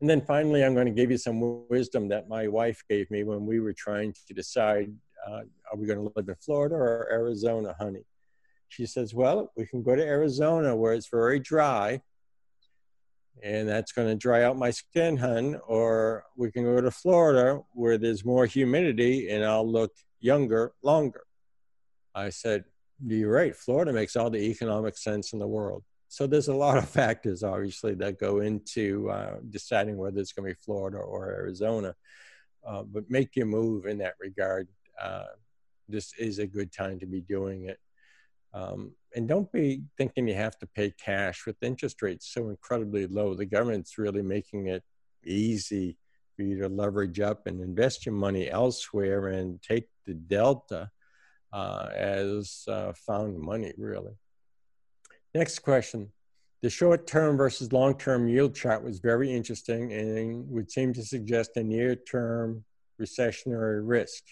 And 0.00 0.08
then 0.08 0.20
finally, 0.20 0.64
I'm 0.64 0.74
going 0.74 0.86
to 0.86 0.92
give 0.92 1.10
you 1.10 1.18
some 1.18 1.66
wisdom 1.68 2.08
that 2.08 2.28
my 2.28 2.46
wife 2.46 2.82
gave 2.88 3.10
me 3.10 3.24
when 3.24 3.46
we 3.46 3.58
were 3.58 3.72
trying 3.72 4.14
to 4.26 4.34
decide 4.34 4.92
uh, 5.26 5.40
are 5.70 5.76
we 5.76 5.86
going 5.86 5.98
to 5.98 6.12
live 6.14 6.28
in 6.28 6.34
Florida 6.36 6.76
or 6.76 7.08
Arizona, 7.10 7.74
honey? 7.78 8.04
She 8.68 8.86
says, 8.86 9.12
Well, 9.12 9.50
we 9.56 9.66
can 9.66 9.82
go 9.82 9.96
to 9.96 10.02
Arizona 10.02 10.76
where 10.76 10.92
it's 10.92 11.08
very 11.08 11.40
dry, 11.40 12.00
and 13.42 13.68
that's 13.68 13.92
going 13.92 14.08
to 14.08 14.14
dry 14.14 14.44
out 14.44 14.56
my 14.56 14.70
skin, 14.70 15.16
hun, 15.16 15.60
or 15.66 16.24
we 16.36 16.52
can 16.52 16.64
go 16.64 16.80
to 16.80 16.90
Florida 16.90 17.60
where 17.72 17.98
there's 17.98 18.24
more 18.24 18.46
humidity 18.46 19.30
and 19.30 19.44
I'll 19.44 19.70
look 19.70 19.92
younger 20.20 20.72
longer. 20.82 21.24
I 22.14 22.30
said, 22.30 22.64
You're 23.04 23.32
right. 23.32 23.56
Florida 23.56 23.92
makes 23.92 24.14
all 24.14 24.30
the 24.30 24.38
economic 24.38 24.96
sense 24.96 25.32
in 25.32 25.40
the 25.40 25.48
world 25.48 25.82
so 26.08 26.26
there's 26.26 26.48
a 26.48 26.54
lot 26.54 26.78
of 26.78 26.88
factors 27.00 27.42
obviously 27.42 27.94
that 27.94 28.18
go 28.18 28.40
into 28.40 29.08
uh, 29.10 29.36
deciding 29.50 29.96
whether 29.96 30.20
it's 30.20 30.32
going 30.32 30.48
to 30.48 30.54
be 30.54 30.60
florida 30.64 30.98
or 30.98 31.26
arizona. 31.30 31.94
Uh, 32.66 32.82
but 32.82 33.08
make 33.08 33.36
your 33.36 33.46
move 33.46 33.86
in 33.86 33.98
that 33.98 34.14
regard 34.20 34.68
uh, 35.00 35.24
this 35.88 36.12
is 36.18 36.38
a 36.38 36.46
good 36.46 36.72
time 36.72 36.98
to 37.00 37.06
be 37.06 37.20
doing 37.20 37.64
it. 37.64 37.78
Um, 38.52 38.92
and 39.14 39.26
don't 39.26 39.50
be 39.52 39.82
thinking 39.96 40.28
you 40.28 40.34
have 40.34 40.58
to 40.58 40.66
pay 40.66 40.92
cash 41.02 41.46
with 41.46 41.62
interest 41.62 42.02
rates 42.02 42.32
so 42.32 42.50
incredibly 42.50 43.06
low. 43.06 43.34
The 43.34 43.46
government's 43.46 43.98
really 43.98 44.22
making 44.22 44.66
it 44.66 44.82
easy 45.24 45.96
for 46.36 46.42
you 46.42 46.60
to 46.60 46.68
leverage 46.68 47.20
up 47.20 47.46
and 47.46 47.60
invest 47.60 48.06
your 48.06 48.14
money 48.14 48.50
elsewhere 48.50 49.28
and 49.28 49.60
take 49.62 49.88
the 50.06 50.14
delta 50.14 50.90
uh, 51.52 51.88
as 51.94 52.64
uh, 52.68 52.92
found 53.06 53.38
money 53.38 53.72
really 53.78 54.12
Next 55.34 55.60
question. 55.60 56.10
The 56.62 56.70
short 56.70 57.06
term 57.06 57.36
versus 57.36 57.72
long 57.72 57.96
term 57.96 58.28
yield 58.28 58.54
chart 58.54 58.82
was 58.82 58.98
very 58.98 59.32
interesting 59.32 59.92
and 59.92 60.50
would 60.50 60.70
seem 60.70 60.92
to 60.94 61.04
suggest 61.04 61.56
a 61.56 61.62
near 61.62 61.94
term 61.94 62.64
recessionary 63.00 63.80
risk. 63.82 64.24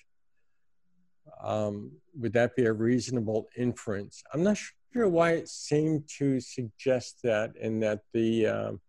Um, 1.43 1.93
would 2.19 2.33
that 2.33 2.57
be 2.57 2.65
a 2.65 2.73
reasonable 2.73 3.47
inference? 3.57 4.23
I'm 4.33 4.43
not 4.43 4.59
sure 4.93 5.09
why 5.09 5.33
it 5.33 5.49
seemed 5.49 6.09
to 6.19 6.41
suggest 6.41 7.19
that, 7.23 7.53
and 7.61 7.83
that 7.83 8.01
the, 8.13 8.47
um, 8.47 8.81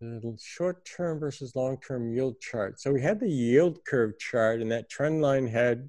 the 0.00 0.36
short 0.40 0.84
term 0.84 1.18
versus 1.18 1.56
long 1.56 1.78
term 1.78 2.12
yield 2.12 2.40
chart. 2.40 2.80
So 2.80 2.92
we 2.92 3.02
had 3.02 3.18
the 3.18 3.30
yield 3.30 3.84
curve 3.84 4.18
chart, 4.18 4.60
and 4.60 4.70
that 4.70 4.90
trend 4.90 5.22
line 5.22 5.46
had 5.46 5.88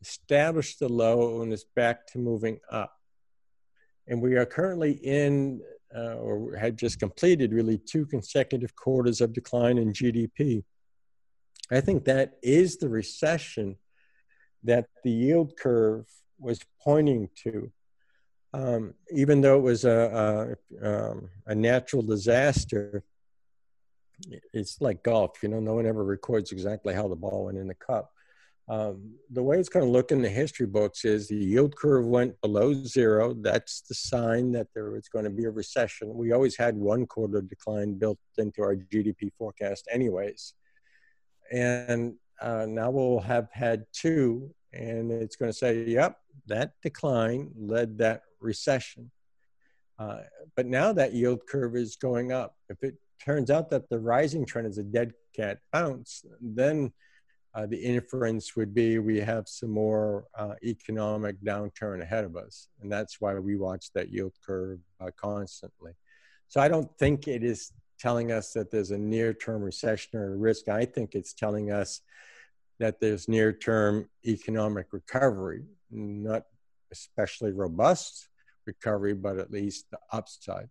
established 0.00 0.80
the 0.80 0.88
low 0.88 1.42
and 1.42 1.52
is 1.52 1.66
back 1.76 2.06
to 2.08 2.18
moving 2.18 2.58
up 2.70 2.95
and 4.08 4.20
we 4.20 4.36
are 4.36 4.46
currently 4.46 4.92
in 4.92 5.60
uh, 5.94 6.14
or 6.14 6.56
had 6.56 6.76
just 6.76 6.98
completed 6.98 7.52
really 7.52 7.78
two 7.78 8.06
consecutive 8.06 8.74
quarters 8.76 9.20
of 9.20 9.32
decline 9.32 9.78
in 9.78 9.92
GDP. 9.92 10.64
I 11.70 11.80
think 11.80 12.04
that 12.04 12.34
is 12.42 12.76
the 12.76 12.88
recession 12.88 13.76
that 14.64 14.86
the 15.04 15.10
yield 15.10 15.56
curve 15.56 16.06
was 16.38 16.60
pointing 16.82 17.30
to. 17.42 17.70
Um, 18.52 18.94
even 19.12 19.40
though 19.40 19.58
it 19.58 19.62
was 19.62 19.84
a, 19.84 20.56
a, 20.82 20.88
um, 20.88 21.30
a, 21.46 21.54
natural 21.54 22.02
disaster, 22.02 23.02
it's 24.52 24.80
like 24.80 25.02
golf, 25.02 25.42
you 25.42 25.48
know, 25.48 25.60
no 25.60 25.74
one 25.74 25.86
ever 25.86 26.02
records 26.02 26.52
exactly 26.52 26.94
how 26.94 27.06
the 27.06 27.16
ball 27.16 27.46
went 27.46 27.58
in 27.58 27.68
the 27.68 27.74
cup. 27.74 28.12
Um, 28.68 29.14
the 29.30 29.42
way 29.42 29.58
it's 29.58 29.68
going 29.68 29.84
to 29.84 29.90
look 29.90 30.10
in 30.10 30.22
the 30.22 30.28
history 30.28 30.66
books 30.66 31.04
is 31.04 31.28
the 31.28 31.36
yield 31.36 31.76
curve 31.76 32.04
went 32.04 32.40
below 32.40 32.74
zero. 32.74 33.32
That's 33.32 33.82
the 33.82 33.94
sign 33.94 34.50
that 34.52 34.66
there 34.74 34.90
was 34.90 35.08
going 35.08 35.24
to 35.24 35.30
be 35.30 35.44
a 35.44 35.50
recession. 35.50 36.12
We 36.14 36.32
always 36.32 36.56
had 36.56 36.76
one 36.76 37.06
quarter 37.06 37.40
decline 37.40 37.94
built 37.94 38.18
into 38.38 38.62
our 38.62 38.74
GDP 38.74 39.30
forecast, 39.38 39.86
anyways. 39.92 40.54
And 41.52 42.14
uh, 42.40 42.66
now 42.68 42.90
we'll 42.90 43.20
have 43.20 43.48
had 43.52 43.86
two, 43.92 44.52
and 44.72 45.12
it's 45.12 45.36
going 45.36 45.50
to 45.50 45.56
say, 45.56 45.84
yep, 45.84 46.18
that 46.46 46.72
decline 46.82 47.50
led 47.56 47.98
that 47.98 48.22
recession. 48.40 49.12
Uh, 49.96 50.18
but 50.56 50.66
now 50.66 50.92
that 50.92 51.14
yield 51.14 51.40
curve 51.48 51.76
is 51.76 51.94
going 51.94 52.32
up. 52.32 52.56
If 52.68 52.82
it 52.82 52.96
turns 53.24 53.48
out 53.48 53.70
that 53.70 53.88
the 53.88 53.98
rising 54.00 54.44
trend 54.44 54.66
is 54.66 54.78
a 54.78 54.82
dead 54.82 55.12
cat 55.34 55.58
bounce, 55.72 56.24
then 56.40 56.92
uh, 57.56 57.64
the 57.64 57.78
inference 57.78 58.54
would 58.54 58.74
be 58.74 58.98
we 58.98 59.18
have 59.18 59.48
some 59.48 59.70
more 59.70 60.26
uh, 60.38 60.52
economic 60.62 61.40
downturn 61.42 62.02
ahead 62.02 62.22
of 62.22 62.36
us. 62.36 62.68
And 62.82 62.92
that's 62.92 63.18
why 63.18 63.34
we 63.38 63.56
watch 63.56 63.90
that 63.94 64.10
yield 64.12 64.34
curve 64.46 64.78
uh, 65.00 65.10
constantly. 65.16 65.92
So 66.48 66.60
I 66.60 66.68
don't 66.68 66.90
think 66.98 67.26
it 67.26 67.42
is 67.42 67.72
telling 67.98 68.30
us 68.30 68.52
that 68.52 68.70
there's 68.70 68.90
a 68.90 68.98
near 68.98 69.32
term 69.32 69.62
recessionary 69.62 70.34
risk. 70.36 70.68
I 70.68 70.84
think 70.84 71.14
it's 71.14 71.32
telling 71.32 71.70
us 71.72 72.02
that 72.78 73.00
there's 73.00 73.26
near 73.26 73.54
term 73.54 74.10
economic 74.26 74.88
recovery, 74.92 75.62
not 75.90 76.42
especially 76.92 77.52
robust 77.52 78.28
recovery, 78.66 79.14
but 79.14 79.38
at 79.38 79.50
least 79.50 79.86
the 79.90 79.98
upside. 80.12 80.68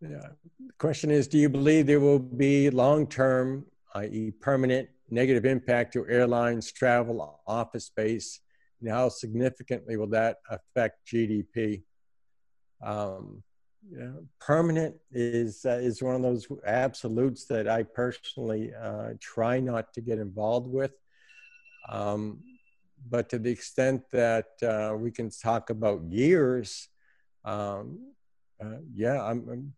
Yeah. 0.00 0.28
The 0.64 0.72
question 0.78 1.10
is 1.10 1.26
Do 1.26 1.38
you 1.38 1.48
believe 1.48 1.88
there 1.88 1.98
will 1.98 2.20
be 2.20 2.70
long 2.70 3.08
term, 3.08 3.66
i.e., 3.96 4.30
permanent 4.30 4.88
negative 5.10 5.44
impact 5.44 5.92
to 5.92 6.06
airlines, 6.08 6.72
travel, 6.72 7.40
office 7.46 7.86
space, 7.86 8.40
and 8.80 8.90
how 8.90 9.08
significantly 9.08 9.96
will 9.96 10.08
that 10.08 10.38
affect 10.50 11.06
GDP? 11.06 11.82
Um, 12.82 13.42
you 13.90 13.98
know, 13.98 14.24
permanent 14.40 14.96
is 15.12 15.64
uh, 15.64 15.78
is 15.80 16.02
one 16.02 16.16
of 16.16 16.22
those 16.22 16.46
absolutes 16.66 17.46
that 17.46 17.68
I 17.68 17.84
personally 17.84 18.72
uh, 18.74 19.10
try 19.20 19.60
not 19.60 19.92
to 19.94 20.00
get 20.00 20.18
involved 20.18 20.68
with. 20.68 20.92
Um, 21.88 22.40
but 23.08 23.28
to 23.28 23.38
the 23.38 23.50
extent 23.50 24.02
that 24.10 24.46
uh, 24.62 24.96
we 24.96 25.12
can 25.12 25.30
talk 25.30 25.70
about 25.70 26.02
years, 26.04 26.88
um, 27.44 28.00
uh, 28.60 28.78
yeah, 28.94 29.22
I'm, 29.22 29.48
I'm, 29.48 29.74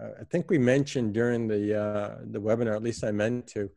i 0.00 0.24
think 0.24 0.50
we 0.50 0.58
mentioned 0.58 1.12
during 1.12 1.46
the 1.46 1.78
uh, 1.78 2.16
the 2.24 2.40
webinar, 2.40 2.74
at 2.74 2.82
least 2.82 3.04
I 3.04 3.12
meant 3.12 3.46
to, 3.48 3.70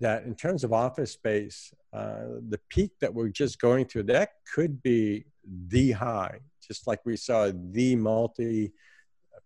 that 0.00 0.24
in 0.24 0.34
terms 0.34 0.64
of 0.64 0.72
office 0.72 1.12
space, 1.12 1.72
uh, 1.92 2.24
the 2.48 2.60
peak 2.68 2.92
that 3.00 3.12
we're 3.12 3.28
just 3.28 3.60
going 3.60 3.86
through, 3.86 4.04
that 4.04 4.30
could 4.54 4.82
be 4.82 5.24
the 5.68 5.92
high, 5.92 6.38
just 6.66 6.86
like 6.86 7.00
we 7.04 7.16
saw 7.16 7.50
the 7.72 7.96
multi 7.96 8.72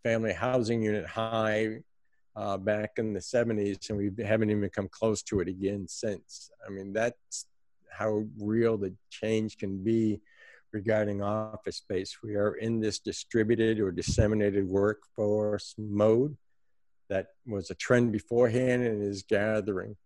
family 0.02 0.32
housing 0.32 0.82
unit 0.82 1.06
high 1.06 1.78
uh, 2.34 2.56
back 2.56 2.92
in 2.96 3.12
the 3.12 3.20
70s, 3.20 3.88
and 3.90 3.98
we 3.98 4.24
haven't 4.24 4.50
even 4.50 4.68
come 4.70 4.88
close 4.88 5.22
to 5.22 5.40
it 5.40 5.48
again 5.48 5.86
since. 5.88 6.50
I 6.66 6.70
mean, 6.70 6.92
that's 6.92 7.46
how 7.90 8.24
real 8.38 8.76
the 8.76 8.94
change 9.10 9.58
can 9.58 9.82
be 9.82 10.20
regarding 10.72 11.22
office 11.22 11.76
space. 11.76 12.18
We 12.22 12.34
are 12.36 12.54
in 12.54 12.80
this 12.80 12.98
distributed 12.98 13.80
or 13.80 13.92
disseminated 13.92 14.66
workforce 14.66 15.74
mode 15.78 16.36
that 17.10 17.28
was 17.46 17.70
a 17.70 17.74
trend 17.74 18.12
beforehand 18.12 18.84
and 18.84 19.02
is 19.02 19.22
gathering 19.22 19.96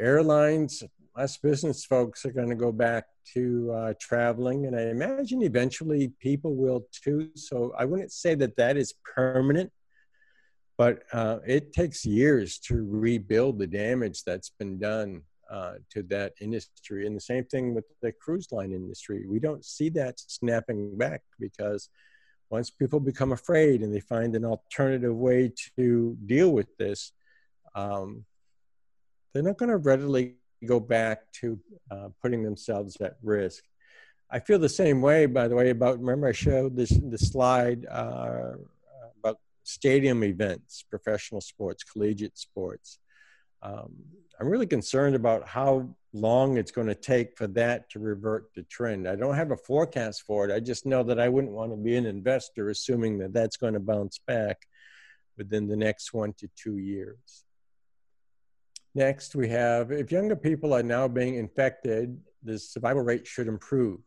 airlines, 0.00 0.82
us 1.16 1.36
business 1.36 1.84
folks 1.84 2.24
are 2.24 2.32
going 2.32 2.48
to 2.48 2.56
go 2.56 2.72
back 2.72 3.06
to 3.34 3.72
uh, 3.72 3.94
traveling, 4.00 4.66
and 4.66 4.76
I 4.76 4.88
imagine 4.90 5.42
eventually 5.42 6.12
people 6.20 6.54
will 6.54 6.86
too. 6.92 7.30
So 7.36 7.72
I 7.78 7.84
wouldn't 7.84 8.12
say 8.12 8.34
that 8.36 8.56
that 8.56 8.76
is 8.76 8.94
permanent, 9.14 9.70
but 10.76 11.02
uh, 11.12 11.38
it 11.46 11.72
takes 11.72 12.04
years 12.04 12.58
to 12.66 12.86
rebuild 12.88 13.58
the 13.58 13.66
damage 13.66 14.24
that's 14.24 14.50
been 14.50 14.78
done 14.78 15.22
uh, 15.50 15.74
to 15.90 16.02
that 16.04 16.32
industry. 16.40 17.06
And 17.06 17.16
the 17.16 17.20
same 17.20 17.44
thing 17.44 17.74
with 17.74 17.84
the 18.02 18.12
cruise 18.12 18.48
line 18.50 18.72
industry. 18.72 19.24
We 19.28 19.38
don't 19.38 19.64
see 19.64 19.88
that 19.90 20.18
snapping 20.18 20.96
back 20.96 21.22
because 21.38 21.88
once 22.50 22.70
people 22.70 23.00
become 23.00 23.32
afraid 23.32 23.82
and 23.82 23.94
they 23.94 24.00
find 24.00 24.34
an 24.34 24.44
alternative 24.44 25.14
way 25.14 25.52
to 25.76 26.16
deal 26.26 26.50
with 26.50 26.76
this, 26.76 27.12
um, 27.74 28.24
they're 29.34 29.42
not 29.42 29.58
going 29.58 29.70
to 29.70 29.76
readily 29.76 30.36
go 30.64 30.80
back 30.80 31.30
to 31.32 31.58
uh, 31.90 32.08
putting 32.22 32.42
themselves 32.42 32.96
at 33.00 33.16
risk. 33.22 33.64
I 34.30 34.38
feel 34.38 34.58
the 34.58 34.68
same 34.68 35.02
way, 35.02 35.26
by 35.26 35.48
the 35.48 35.54
way, 35.54 35.70
about 35.70 35.98
remember 35.98 36.28
I 36.28 36.32
showed 36.32 36.76
this 36.76 36.90
the 36.90 37.18
slide 37.18 37.84
uh, 37.90 38.52
about 39.18 39.38
stadium 39.64 40.24
events, 40.24 40.84
professional 40.88 41.40
sports, 41.40 41.84
collegiate 41.84 42.38
sports. 42.38 42.98
Um, 43.62 43.92
I'm 44.40 44.48
really 44.48 44.66
concerned 44.66 45.14
about 45.14 45.46
how 45.46 45.94
long 46.12 46.56
it's 46.56 46.72
going 46.72 46.86
to 46.86 46.94
take 46.94 47.36
for 47.36 47.46
that 47.48 47.90
to 47.90 47.98
revert 47.98 48.54
to 48.54 48.62
trend. 48.64 49.08
I 49.08 49.16
don't 49.16 49.34
have 49.34 49.50
a 49.50 49.56
forecast 49.56 50.22
for 50.22 50.48
it. 50.48 50.54
I 50.54 50.60
just 50.60 50.86
know 50.86 51.02
that 51.02 51.20
I 51.20 51.28
wouldn't 51.28 51.52
want 51.52 51.72
to 51.72 51.76
be 51.76 51.96
an 51.96 52.06
investor 52.06 52.70
assuming 52.70 53.18
that 53.18 53.32
that's 53.32 53.56
going 53.56 53.74
to 53.74 53.80
bounce 53.80 54.18
back 54.26 54.66
within 55.36 55.66
the 55.66 55.76
next 55.76 56.12
one 56.14 56.32
to 56.34 56.48
two 56.56 56.78
years. 56.78 57.44
Next, 58.94 59.34
we 59.34 59.48
have 59.48 59.90
if 59.90 60.12
younger 60.12 60.36
people 60.36 60.72
are 60.72 60.82
now 60.82 61.08
being 61.08 61.34
infected, 61.34 62.20
the 62.42 62.58
survival 62.58 63.02
rate 63.02 63.26
should 63.26 63.48
improve. 63.48 64.00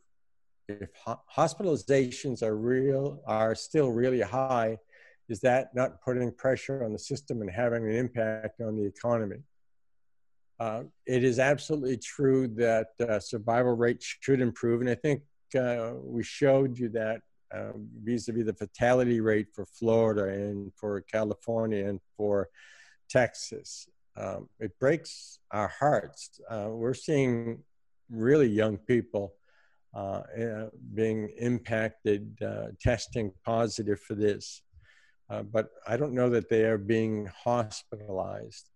If 0.69 0.89
hospitalizations 1.35 2.41
are 2.41 2.55
real 2.55 3.21
are 3.25 3.53
still 3.55 3.91
really 3.91 4.21
high, 4.21 4.77
is 5.27 5.41
that 5.41 5.75
not 5.75 6.01
putting 6.01 6.31
pressure 6.31 6.83
on 6.85 6.93
the 6.93 6.99
system 6.99 7.41
and 7.41 7.51
having 7.51 7.85
an 7.85 7.95
impact 7.95 8.61
on 8.61 8.77
the 8.77 8.85
economy? 8.85 9.43
Uh, 10.59 10.83
it 11.05 11.23
is 11.23 11.37
absolutely 11.37 11.97
true 11.97 12.47
that 12.47 12.87
uh, 12.99 13.19
survival 13.19 13.75
rates 13.75 14.17
should 14.21 14.41
improve, 14.41 14.81
and 14.81 14.89
I 14.89 14.95
think 14.95 15.21
uh, 15.57 15.93
we 16.01 16.23
showed 16.23 16.77
you 16.77 16.89
that 16.89 17.21
um, 17.53 17.87
vis-a-vis 18.03 18.45
the 18.45 18.53
fatality 18.53 19.19
rate 19.19 19.47
for 19.53 19.65
Florida 19.65 20.29
and 20.29 20.71
for 20.75 21.01
California 21.01 21.87
and 21.87 21.99
for 22.15 22.49
Texas. 23.09 23.87
Um, 24.17 24.49
it 24.59 24.77
breaks 24.79 25.39
our 25.51 25.67
hearts. 25.67 26.41
Uh, 26.49 26.69
we're 26.71 26.93
seeing 26.93 27.63
really 28.09 28.47
young 28.47 28.77
people 28.77 29.33
uh, 29.95 30.21
uh, 30.41 30.69
being 30.93 31.29
impacted, 31.37 32.37
uh, 32.41 32.67
testing 32.81 33.31
positive 33.45 33.99
for 33.99 34.15
this. 34.15 34.61
Uh, 35.29 35.43
but 35.43 35.69
I 35.85 35.97
don't 35.97 36.13
know 36.13 36.29
that 36.29 36.49
they 36.49 36.63
are 36.63 36.77
being 36.77 37.29
hospitalized. 37.43 38.69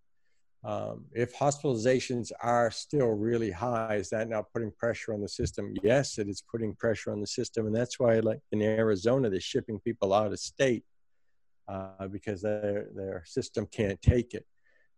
Um, 0.64 1.06
if 1.12 1.36
hospitalizations 1.36 2.32
are 2.42 2.70
still 2.70 3.08
really 3.08 3.50
high, 3.50 3.96
is 3.96 4.10
that 4.10 4.30
now 4.30 4.46
putting 4.54 4.72
pressure 4.72 5.14
on 5.14 5.22
the 5.22 5.30
system? 5.30 5.74
Yes, 5.82 6.20
it 6.20 6.28
is 6.28 6.44
putting 6.52 6.76
pressure 6.76 7.12
on 7.12 7.20
the 7.20 7.28
system. 7.28 7.66
And 7.66 7.76
that's 7.76 8.00
why, 8.00 8.20
like 8.20 8.40
in 8.52 8.62
Arizona, 8.62 9.30
they're 9.30 9.40
shipping 9.40 9.80
people 9.80 10.14
out 10.14 10.32
of 10.32 10.40
state 10.40 10.84
uh, 11.68 12.08
because 12.12 12.42
their, 12.42 12.88
their 12.94 13.24
system 13.26 13.68
can't 13.72 14.00
take 14.02 14.34
it. 14.34 14.46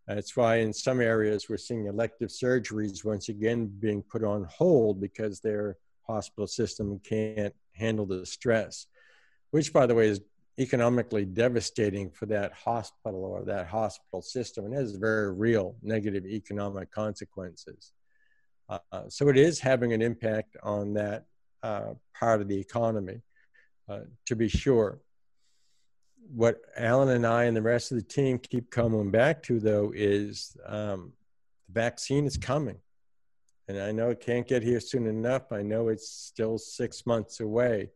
That's 0.06 0.36
why 0.36 0.56
in 0.56 0.72
some 0.72 1.00
areas 1.00 1.48
we're 1.48 1.56
seeing 1.56 1.86
elective 1.86 2.28
surgeries 2.28 3.04
once 3.04 3.28
again 3.30 3.72
being 3.78 4.02
put 4.02 4.22
on 4.22 4.44
hold 4.44 5.00
because 5.00 5.40
their 5.40 5.78
hospital 6.06 6.46
system 6.46 7.00
can't 7.02 7.54
handle 7.72 8.04
the 8.04 8.26
stress, 8.26 8.86
which, 9.50 9.72
by 9.72 9.86
the 9.86 9.94
way, 9.94 10.08
is 10.08 10.20
economically 10.58 11.24
devastating 11.24 12.10
for 12.10 12.26
that 12.26 12.52
hospital 12.52 13.24
or 13.24 13.44
that 13.44 13.66
hospital 13.66 14.22
system 14.22 14.66
and 14.66 14.74
has 14.74 14.94
very 14.94 15.32
real 15.32 15.74
negative 15.82 16.26
economic 16.26 16.90
consequences. 16.90 17.92
Uh, 18.68 18.78
so 19.08 19.28
it 19.28 19.36
is 19.36 19.58
having 19.58 19.92
an 19.92 20.00
impact 20.00 20.56
on 20.62 20.94
that 20.94 21.24
uh, 21.62 21.94
part 22.18 22.40
of 22.40 22.48
the 22.48 22.58
economy, 22.58 23.20
uh, 23.88 24.00
to 24.26 24.36
be 24.36 24.48
sure. 24.48 25.00
What 26.32 26.60
Alan 26.76 27.10
and 27.10 27.26
I 27.26 27.44
and 27.44 27.56
the 27.56 27.62
rest 27.62 27.92
of 27.92 27.98
the 27.98 28.04
team 28.04 28.38
keep 28.38 28.70
coming 28.70 29.10
back 29.10 29.42
to, 29.44 29.60
though, 29.60 29.92
is 29.94 30.56
um, 30.66 31.12
the 31.66 31.80
vaccine 31.80 32.26
is 32.26 32.36
coming. 32.36 32.78
And 33.68 33.78
I 33.78 33.92
know 33.92 34.10
it 34.10 34.20
can't 34.20 34.46
get 34.46 34.62
here 34.62 34.80
soon 34.80 35.06
enough. 35.06 35.52
I 35.52 35.62
know 35.62 35.88
it's 35.88 36.08
still 36.08 36.58
six 36.58 37.06
months 37.06 37.40
away 37.40 37.90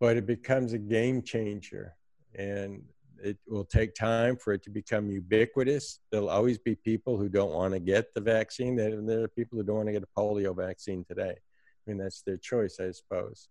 but 0.00 0.16
it 0.16 0.26
becomes 0.26 0.72
a 0.72 0.78
game 0.78 1.22
changer 1.22 1.94
and 2.34 2.82
it 3.22 3.36
will 3.46 3.66
take 3.66 3.94
time 3.94 4.34
for 4.34 4.54
it 4.54 4.62
to 4.62 4.70
become 4.70 5.10
ubiquitous. 5.10 6.00
There'll 6.10 6.30
always 6.30 6.58
be 6.58 6.74
people 6.74 7.18
who 7.18 7.28
don't 7.28 7.52
want 7.52 7.74
to 7.74 7.80
get 7.80 8.14
the 8.14 8.20
vaccine. 8.20 8.74
There, 8.76 9.22
are 9.22 9.28
people 9.28 9.58
who 9.58 9.64
don't 9.64 9.76
want 9.76 9.88
to 9.88 9.92
get 9.92 10.02
a 10.02 10.18
polio 10.20 10.56
vaccine 10.56 11.04
today. 11.04 11.34
I 11.36 11.82
mean, 11.86 11.98
that's 11.98 12.22
their 12.22 12.38
choice, 12.38 12.80
I 12.80 12.90
suppose. 12.92 13.48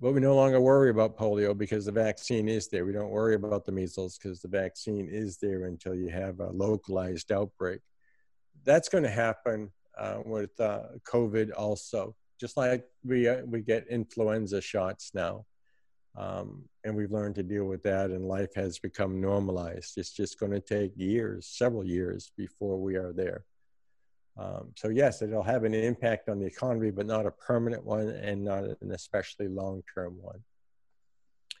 But 0.00 0.12
we 0.12 0.20
no 0.20 0.36
longer 0.36 0.60
worry 0.60 0.90
about 0.90 1.18
polio 1.18 1.56
because 1.58 1.84
the 1.84 1.92
vaccine 1.92 2.48
is 2.48 2.68
there. 2.68 2.84
We 2.84 2.92
don't 2.92 3.10
worry 3.10 3.34
about 3.34 3.64
the 3.64 3.72
measles 3.72 4.16
because 4.16 4.40
the 4.40 4.48
vaccine 4.48 5.08
is 5.10 5.38
there 5.38 5.64
until 5.64 5.94
you 5.94 6.08
have 6.08 6.38
a 6.38 6.50
localized 6.50 7.32
outbreak. 7.32 7.80
That's 8.64 8.88
going 8.88 9.04
to 9.04 9.10
happen 9.10 9.72
uh, 9.98 10.18
with 10.24 10.58
uh, 10.60 10.82
COVID 11.04 11.50
also 11.56 12.14
just 12.38 12.56
like 12.56 12.84
we 13.04 13.28
uh, 13.28 13.42
we 13.44 13.60
get 13.60 13.88
influenza 13.88 14.60
shots 14.60 15.10
now, 15.14 15.44
um, 16.16 16.64
and 16.84 16.94
we've 16.94 17.12
learned 17.12 17.34
to 17.36 17.42
deal 17.42 17.64
with 17.64 17.82
that, 17.82 18.10
and 18.10 18.26
life 18.26 18.54
has 18.54 18.78
become 18.78 19.20
normalized. 19.20 19.94
It's 19.96 20.12
just 20.12 20.38
going 20.38 20.52
to 20.52 20.60
take 20.60 20.92
years, 20.96 21.46
several 21.46 21.84
years, 21.84 22.32
before 22.36 22.80
we 22.80 22.96
are 22.96 23.12
there. 23.12 23.44
Um, 24.38 24.72
so 24.76 24.88
yes, 24.88 25.20
it'll 25.20 25.42
have 25.42 25.64
an 25.64 25.74
impact 25.74 26.28
on 26.28 26.38
the 26.38 26.46
economy, 26.46 26.90
but 26.90 27.06
not 27.06 27.26
a 27.26 27.30
permanent 27.30 27.84
one, 27.84 28.08
and 28.08 28.44
not 28.44 28.64
an 28.64 28.92
especially 28.92 29.48
long-term 29.48 30.16
one. 30.20 30.40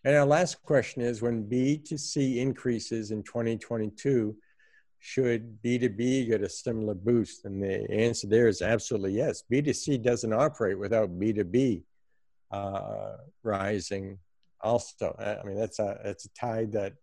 And 0.04 0.16
our 0.16 0.26
last 0.26 0.62
question 0.62 1.02
is: 1.02 1.20
When 1.20 1.44
B2C 1.44 2.36
increases 2.36 3.10
in 3.10 3.24
2022 3.24 4.36
should 5.00 5.62
B2B 5.62 6.28
get 6.28 6.42
a 6.42 6.48
similar 6.48 6.94
boost? 6.94 7.44
And 7.44 7.62
the 7.62 7.90
answer 7.90 8.26
there 8.28 8.48
is 8.48 8.62
absolutely 8.62 9.12
yes. 9.12 9.42
B2C 9.50 10.02
doesn't 10.02 10.32
operate 10.32 10.78
without 10.78 11.18
B2B 11.18 11.82
uh, 12.50 13.16
rising 13.42 14.18
also. 14.60 15.16
I 15.18 15.46
mean, 15.46 15.56
that's 15.56 15.78
a, 15.78 16.00
that's 16.04 16.26
a 16.26 16.30
tide 16.30 16.72
that 16.72 16.94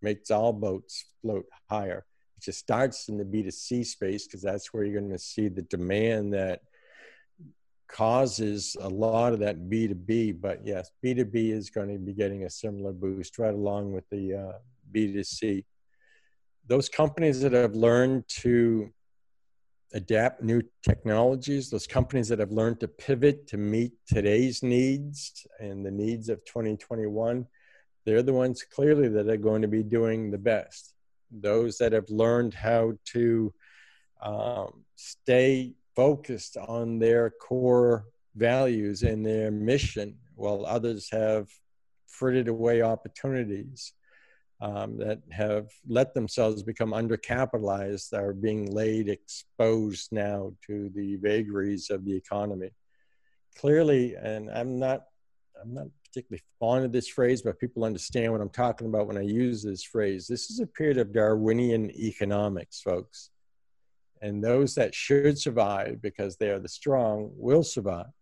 makes 0.00 0.30
all 0.30 0.52
boats 0.52 1.04
float 1.20 1.46
higher. 1.70 2.04
Just 2.42 2.58
starts 2.58 3.08
in 3.08 3.18
the 3.18 3.24
B2C 3.24 3.86
space 3.86 4.26
because 4.26 4.42
that's 4.42 4.72
where 4.72 4.84
you're 4.84 5.00
going 5.00 5.12
to 5.12 5.18
see 5.18 5.48
the 5.48 5.62
demand 5.62 6.34
that 6.34 6.60
causes 7.88 8.76
a 8.80 8.88
lot 8.88 9.32
of 9.32 9.40
that 9.40 9.68
B2B. 9.68 10.40
But 10.40 10.60
yes, 10.64 10.90
B2B 11.04 11.52
is 11.52 11.70
going 11.70 11.88
to 11.88 11.98
be 11.98 12.12
getting 12.12 12.44
a 12.44 12.50
similar 12.50 12.92
boost 12.92 13.38
right 13.38 13.54
along 13.54 13.92
with 13.92 14.08
the 14.10 14.34
uh, 14.34 14.58
B2C 14.92 15.64
those 16.66 16.88
companies 16.88 17.40
that 17.40 17.52
have 17.52 17.74
learned 17.74 18.26
to 18.28 18.90
adapt 19.94 20.42
new 20.42 20.62
technologies, 20.82 21.68
those 21.68 21.86
companies 21.86 22.28
that 22.28 22.38
have 22.38 22.50
learned 22.50 22.80
to 22.80 22.88
pivot 22.88 23.46
to 23.48 23.58
meet 23.58 23.92
today's 24.06 24.62
needs 24.62 25.46
and 25.60 25.84
the 25.84 25.90
needs 25.90 26.28
of 26.28 26.42
2021, 26.46 27.46
they're 28.04 28.22
the 28.22 28.32
ones 28.32 28.62
clearly 28.62 29.08
that 29.08 29.28
are 29.28 29.36
going 29.36 29.62
to 29.62 29.68
be 29.68 29.82
doing 29.82 30.30
the 30.30 30.38
best. 30.38 30.91
Those 31.32 31.78
that 31.78 31.92
have 31.92 32.08
learned 32.10 32.54
how 32.54 32.92
to 33.12 33.52
um, 34.22 34.84
stay 34.96 35.74
focused 35.96 36.56
on 36.56 36.98
their 36.98 37.30
core 37.30 38.06
values 38.36 39.02
and 39.02 39.24
their 39.24 39.50
mission, 39.50 40.16
while 40.34 40.64
others 40.66 41.08
have 41.10 41.48
frittered 42.06 42.48
away 42.48 42.82
opportunities 42.82 43.92
um, 44.60 44.96
that 44.98 45.20
have 45.30 45.68
let 45.88 46.14
themselves 46.14 46.62
become 46.62 46.92
undercapitalized 46.92 48.12
are 48.12 48.32
being 48.32 48.70
laid 48.70 49.08
exposed 49.08 50.12
now 50.12 50.52
to 50.66 50.88
the 50.94 51.16
vagaries 51.16 51.90
of 51.90 52.04
the 52.04 52.14
economy. 52.14 52.70
Clearly, 53.58 54.14
and 54.14 54.48
I'm 54.50 54.78
not, 54.78 55.02
I'm 55.60 55.74
not 55.74 55.88
particularly 56.12 56.42
fond 56.60 56.84
of 56.84 56.92
this 56.92 57.08
phrase, 57.08 57.42
but 57.42 57.58
people 57.58 57.84
understand 57.84 58.32
what 58.32 58.40
I'm 58.40 58.50
talking 58.50 58.86
about 58.86 59.06
when 59.06 59.16
I 59.16 59.22
use 59.22 59.62
this 59.62 59.82
phrase. 59.82 60.26
This 60.26 60.50
is 60.50 60.60
a 60.60 60.66
period 60.66 60.98
of 60.98 61.12
Darwinian 61.12 61.90
economics, 61.90 62.82
folks. 62.82 63.30
And 64.20 64.44
those 64.44 64.74
that 64.74 64.94
should 64.94 65.38
survive 65.38 66.02
because 66.02 66.36
they 66.36 66.50
are 66.50 66.58
the 66.58 66.68
strong 66.68 67.30
will 67.34 67.64
survive. 67.64 68.12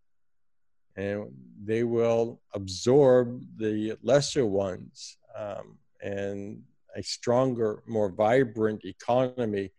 And 0.96 1.32
they 1.64 1.82
will 1.82 2.40
absorb 2.54 3.42
the 3.56 3.96
lesser 4.02 4.46
ones. 4.46 5.16
Um, 5.36 5.78
and 6.00 6.62
a 6.96 7.02
stronger, 7.02 7.82
more 7.86 8.10
vibrant 8.10 8.84
economy 8.84 9.72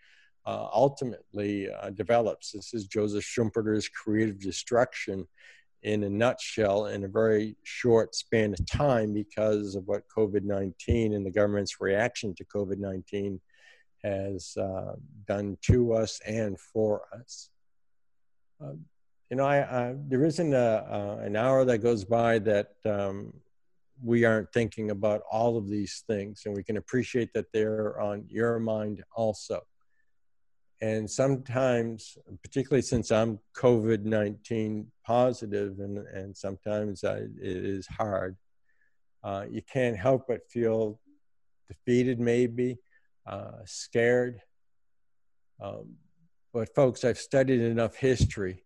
uh, 0.45 0.67
ultimately 0.73 1.69
uh, 1.71 1.91
develops. 1.91 2.51
This 2.51 2.73
is 2.73 2.87
Joseph 2.87 3.23
Schumpeter's 3.23 3.87
creative 3.87 4.39
destruction 4.39 5.27
in 5.83 6.03
a 6.03 6.09
nutshell 6.09 6.87
in 6.87 7.03
a 7.03 7.07
very 7.07 7.55
short 7.63 8.13
span 8.15 8.53
of 8.53 8.65
time 8.65 9.13
because 9.13 9.75
of 9.75 9.87
what 9.87 10.03
COVID 10.15 10.43
19 10.43 11.13
and 11.13 11.25
the 11.25 11.31
government's 11.31 11.81
reaction 11.81 12.35
to 12.35 12.45
COVID 12.45 12.77
19 12.77 13.39
has 14.03 14.55
uh, 14.57 14.93
done 15.27 15.57
to 15.61 15.93
us 15.93 16.19
and 16.25 16.59
for 16.59 17.03
us. 17.13 17.49
Uh, 18.63 18.73
you 19.29 19.37
know, 19.37 19.45
I, 19.45 19.59
I, 19.59 19.95
there 20.07 20.25
isn't 20.25 20.53
a, 20.53 21.19
an 21.21 21.35
hour 21.35 21.63
that 21.65 21.79
goes 21.79 22.03
by 22.03 22.39
that 22.39 22.73
um, 22.85 23.33
we 24.03 24.25
aren't 24.25 24.51
thinking 24.51 24.91
about 24.91 25.21
all 25.31 25.57
of 25.57 25.69
these 25.69 26.03
things 26.07 26.43
and 26.45 26.55
we 26.55 26.63
can 26.63 26.77
appreciate 26.77 27.31
that 27.33 27.45
they're 27.53 27.99
on 27.99 28.25
your 28.27 28.59
mind 28.59 29.03
also 29.15 29.61
and 30.81 31.09
sometimes, 31.09 32.17
particularly 32.41 32.81
since 32.81 33.11
I'm 33.11 33.39
COVID 33.55 34.03
19 34.03 34.87
positive, 35.05 35.79
and, 35.79 35.99
and 35.99 36.35
sometimes 36.35 37.03
I, 37.03 37.17
it 37.17 37.29
is 37.39 37.85
hard, 37.85 38.35
uh, 39.23 39.45
you 39.49 39.61
can't 39.61 39.95
help 39.95 40.23
but 40.27 40.41
feel 40.49 40.99
defeated, 41.67 42.19
maybe, 42.19 42.79
uh, 43.27 43.59
scared. 43.65 44.41
Um, 45.61 45.93
but, 46.51 46.73
folks, 46.73 47.05
I've 47.05 47.19
studied 47.19 47.61
enough 47.61 47.95
history, 47.95 48.65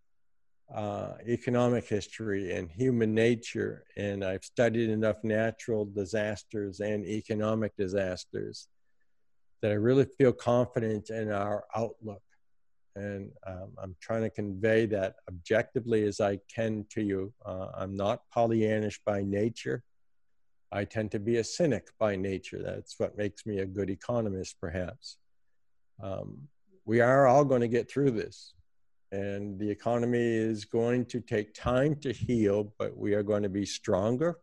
uh, 0.73 1.15
economic 1.27 1.85
history, 1.85 2.53
and 2.53 2.71
human 2.71 3.13
nature, 3.13 3.83
and 3.97 4.23
I've 4.23 4.45
studied 4.45 4.89
enough 4.89 5.17
natural 5.23 5.83
disasters 5.83 6.79
and 6.79 7.05
economic 7.05 7.75
disasters 7.77 8.69
that 9.65 9.71
I 9.71 9.75
really 9.77 10.05
feel 10.05 10.31
confident 10.31 11.09
in 11.09 11.31
our 11.31 11.63
outlook. 11.75 12.21
And 12.95 13.31
um, 13.47 13.71
I'm 13.81 13.95
trying 13.99 14.21
to 14.21 14.29
convey 14.29 14.85
that 14.85 15.15
objectively 15.27 16.05
as 16.05 16.21
I 16.21 16.37
can 16.53 16.85
to 16.91 17.01
you. 17.01 17.33
Uh, 17.43 17.69
I'm 17.75 17.95
not 17.95 18.21
Pollyannish 18.33 18.99
by 19.03 19.23
nature. 19.23 19.81
I 20.71 20.85
tend 20.85 21.09
to 21.13 21.19
be 21.19 21.37
a 21.37 21.43
cynic 21.43 21.87
by 21.97 22.15
nature. 22.15 22.61
That's 22.61 22.99
what 22.99 23.17
makes 23.17 23.47
me 23.47 23.57
a 23.57 23.65
good 23.65 23.89
economist, 23.89 24.57
perhaps. 24.61 25.17
Um, 25.99 26.47
we 26.85 27.01
are 27.01 27.25
all 27.25 27.43
going 27.43 27.61
to 27.61 27.67
get 27.67 27.89
through 27.89 28.11
this. 28.11 28.53
And 29.11 29.59
the 29.59 29.71
economy 29.71 30.19
is 30.19 30.63
going 30.63 31.05
to 31.07 31.21
take 31.21 31.55
time 31.55 31.95
to 32.01 32.13
heal, 32.13 32.71
but 32.77 32.95
we 32.95 33.15
are 33.15 33.23
going 33.23 33.41
to 33.41 33.49
be 33.49 33.65
stronger 33.65 34.37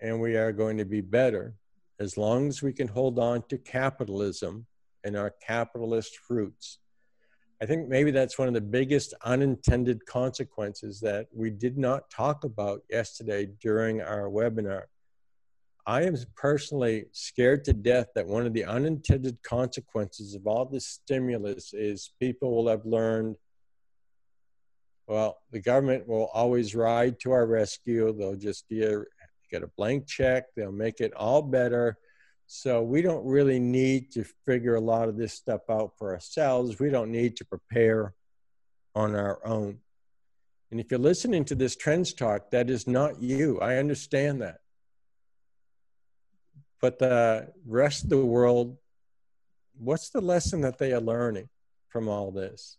and 0.00 0.18
we 0.18 0.36
are 0.36 0.52
going 0.52 0.78
to 0.78 0.86
be 0.86 1.02
better 1.02 1.54
as 2.00 2.16
long 2.16 2.48
as 2.48 2.62
we 2.62 2.72
can 2.72 2.88
hold 2.88 3.18
on 3.18 3.42
to 3.48 3.58
capitalism 3.58 4.66
and 5.04 5.16
our 5.16 5.30
capitalist 5.46 6.18
roots. 6.28 6.78
I 7.62 7.66
think 7.66 7.88
maybe 7.88 8.10
that's 8.10 8.38
one 8.38 8.48
of 8.48 8.54
the 8.54 8.60
biggest 8.62 9.12
unintended 9.22 10.06
consequences 10.06 10.98
that 11.00 11.26
we 11.30 11.50
did 11.50 11.76
not 11.76 12.10
talk 12.10 12.44
about 12.44 12.82
yesterday 12.90 13.50
during 13.60 14.00
our 14.00 14.30
webinar. 14.30 14.84
I 15.86 16.04
am 16.04 16.16
personally 16.36 17.06
scared 17.12 17.64
to 17.66 17.74
death 17.74 18.06
that 18.14 18.26
one 18.26 18.46
of 18.46 18.54
the 18.54 18.64
unintended 18.64 19.42
consequences 19.42 20.34
of 20.34 20.46
all 20.46 20.64
this 20.64 20.86
stimulus 20.86 21.74
is 21.74 22.12
people 22.18 22.54
will 22.54 22.68
have 22.68 22.86
learned 22.86 23.36
well, 25.06 25.38
the 25.50 25.58
government 25.58 26.06
will 26.06 26.26
always 26.26 26.76
ride 26.76 27.18
to 27.18 27.32
our 27.32 27.44
rescue. 27.44 28.12
They'll 28.12 28.36
just 28.36 28.68
get 29.50 29.62
a 29.62 29.70
blank 29.76 30.06
check, 30.06 30.46
they'll 30.54 30.72
make 30.72 31.00
it 31.00 31.12
all 31.14 31.42
better. 31.42 31.98
So 32.46 32.82
we 32.82 33.00
don't 33.00 33.24
really 33.24 33.60
need 33.60 34.10
to 34.12 34.24
figure 34.44 34.74
a 34.74 34.80
lot 34.80 35.08
of 35.08 35.16
this 35.16 35.34
stuff 35.34 35.62
out 35.70 35.92
for 35.98 36.12
ourselves. 36.12 36.80
We 36.80 36.90
don't 36.90 37.12
need 37.12 37.36
to 37.36 37.44
prepare 37.44 38.14
on 38.94 39.14
our 39.14 39.40
own. 39.46 39.78
And 40.70 40.80
if 40.80 40.90
you're 40.90 40.98
listening 40.98 41.44
to 41.46 41.54
this 41.54 41.76
trends 41.76 42.12
talk, 42.12 42.50
that 42.50 42.68
is 42.68 42.86
not 42.86 43.22
you. 43.22 43.60
I 43.60 43.76
understand 43.76 44.42
that. 44.42 44.58
But 46.80 46.98
the 46.98 47.52
rest 47.66 48.04
of 48.04 48.10
the 48.10 48.24
world, 48.24 48.78
what's 49.78 50.10
the 50.10 50.20
lesson 50.20 50.62
that 50.62 50.78
they 50.78 50.92
are 50.92 51.00
learning 51.00 51.48
from 51.88 52.08
all 52.08 52.30
this? 52.30 52.78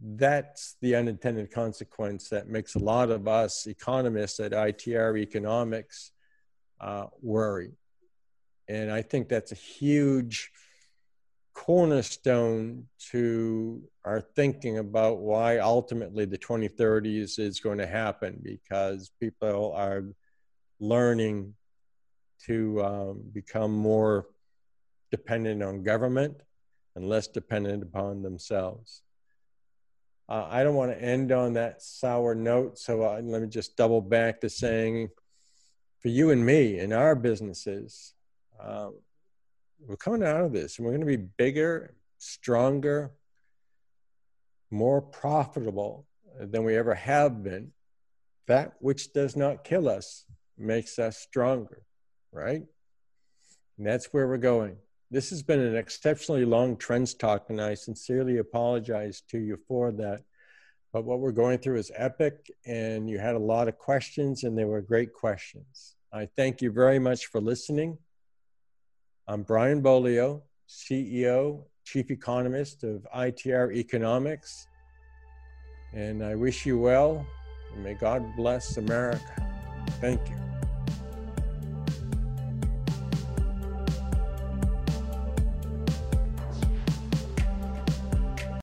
That's 0.00 0.76
the 0.82 0.94
unintended 0.94 1.50
consequence 1.50 2.28
that 2.28 2.48
makes 2.48 2.74
a 2.74 2.78
lot 2.78 3.10
of 3.10 3.26
us 3.26 3.66
economists 3.66 4.40
at 4.40 4.52
ITR 4.52 5.18
Economics 5.18 6.12
uh, 6.80 7.06
worry. 7.22 7.72
And 8.68 8.90
I 8.90 9.02
think 9.02 9.28
that's 9.28 9.52
a 9.52 9.56
huge 9.56 10.50
cornerstone 11.54 12.84
to 13.10 13.82
our 14.04 14.20
thinking 14.20 14.76
about 14.78 15.18
why 15.18 15.58
ultimately 15.58 16.26
the 16.26 16.36
2030s 16.36 17.38
is 17.38 17.60
going 17.60 17.78
to 17.78 17.86
happen 17.86 18.38
because 18.42 19.10
people 19.18 19.72
are 19.74 20.04
learning 20.78 21.54
to 22.44 22.84
um, 22.84 23.22
become 23.32 23.72
more 23.72 24.26
dependent 25.10 25.62
on 25.62 25.82
government 25.82 26.36
and 26.94 27.08
less 27.08 27.26
dependent 27.26 27.82
upon 27.82 28.22
themselves. 28.22 29.02
Uh, 30.28 30.46
I 30.50 30.64
don't 30.64 30.74
want 30.74 30.90
to 30.90 31.00
end 31.00 31.30
on 31.30 31.52
that 31.52 31.82
sour 31.82 32.34
note, 32.34 32.78
so 32.78 33.02
uh, 33.02 33.20
let 33.22 33.42
me 33.42 33.48
just 33.48 33.76
double 33.76 34.00
back 34.00 34.40
to 34.40 34.50
saying 34.50 35.10
for 36.00 36.08
you 36.08 36.30
and 36.30 36.44
me 36.44 36.78
in 36.78 36.92
our 36.92 37.14
businesses, 37.14 38.14
um, 38.60 38.94
we're 39.86 39.96
coming 39.96 40.22
out 40.22 40.40
of 40.40 40.52
this 40.52 40.78
and 40.78 40.84
we're 40.84 40.92
going 40.92 41.00
to 41.00 41.06
be 41.06 41.16
bigger, 41.16 41.94
stronger, 42.18 43.12
more 44.70 45.00
profitable 45.00 46.06
than 46.40 46.64
we 46.64 46.76
ever 46.76 46.94
have 46.94 47.42
been. 47.42 47.72
That 48.46 48.74
which 48.80 49.12
does 49.12 49.36
not 49.36 49.64
kill 49.64 49.88
us 49.88 50.24
makes 50.58 50.98
us 50.98 51.18
stronger, 51.18 51.82
right? 52.32 52.62
And 53.78 53.86
that's 53.86 54.06
where 54.06 54.26
we're 54.26 54.38
going. 54.38 54.76
This 55.10 55.30
has 55.30 55.42
been 55.42 55.60
an 55.60 55.76
exceptionally 55.76 56.44
long 56.44 56.76
trends 56.76 57.14
talk, 57.14 57.48
and 57.48 57.60
I 57.60 57.74
sincerely 57.74 58.38
apologize 58.38 59.22
to 59.30 59.38
you 59.38 59.56
for 59.68 59.92
that. 59.92 60.22
But 60.92 61.04
what 61.04 61.20
we're 61.20 61.30
going 61.30 61.58
through 61.58 61.78
is 61.78 61.92
epic, 61.94 62.50
and 62.64 63.08
you 63.08 63.18
had 63.18 63.36
a 63.36 63.38
lot 63.38 63.68
of 63.68 63.78
questions, 63.78 64.42
and 64.42 64.58
they 64.58 64.64
were 64.64 64.80
great 64.80 65.12
questions. 65.12 65.94
I 66.12 66.26
thank 66.36 66.60
you 66.60 66.72
very 66.72 66.98
much 66.98 67.26
for 67.26 67.40
listening. 67.40 67.98
I'm 69.28 69.42
Brian 69.42 69.80
Beaulieu, 69.80 70.40
CEO, 70.68 71.64
Chief 71.84 72.10
Economist 72.10 72.82
of 72.82 73.06
ITR 73.14 73.76
Economics, 73.76 74.66
and 75.92 76.24
I 76.24 76.34
wish 76.34 76.66
you 76.66 76.78
well, 76.78 77.24
and 77.72 77.84
may 77.84 77.94
God 77.94 78.24
bless 78.36 78.76
America. 78.76 79.20
Thank 80.00 80.28
you. 80.28 80.45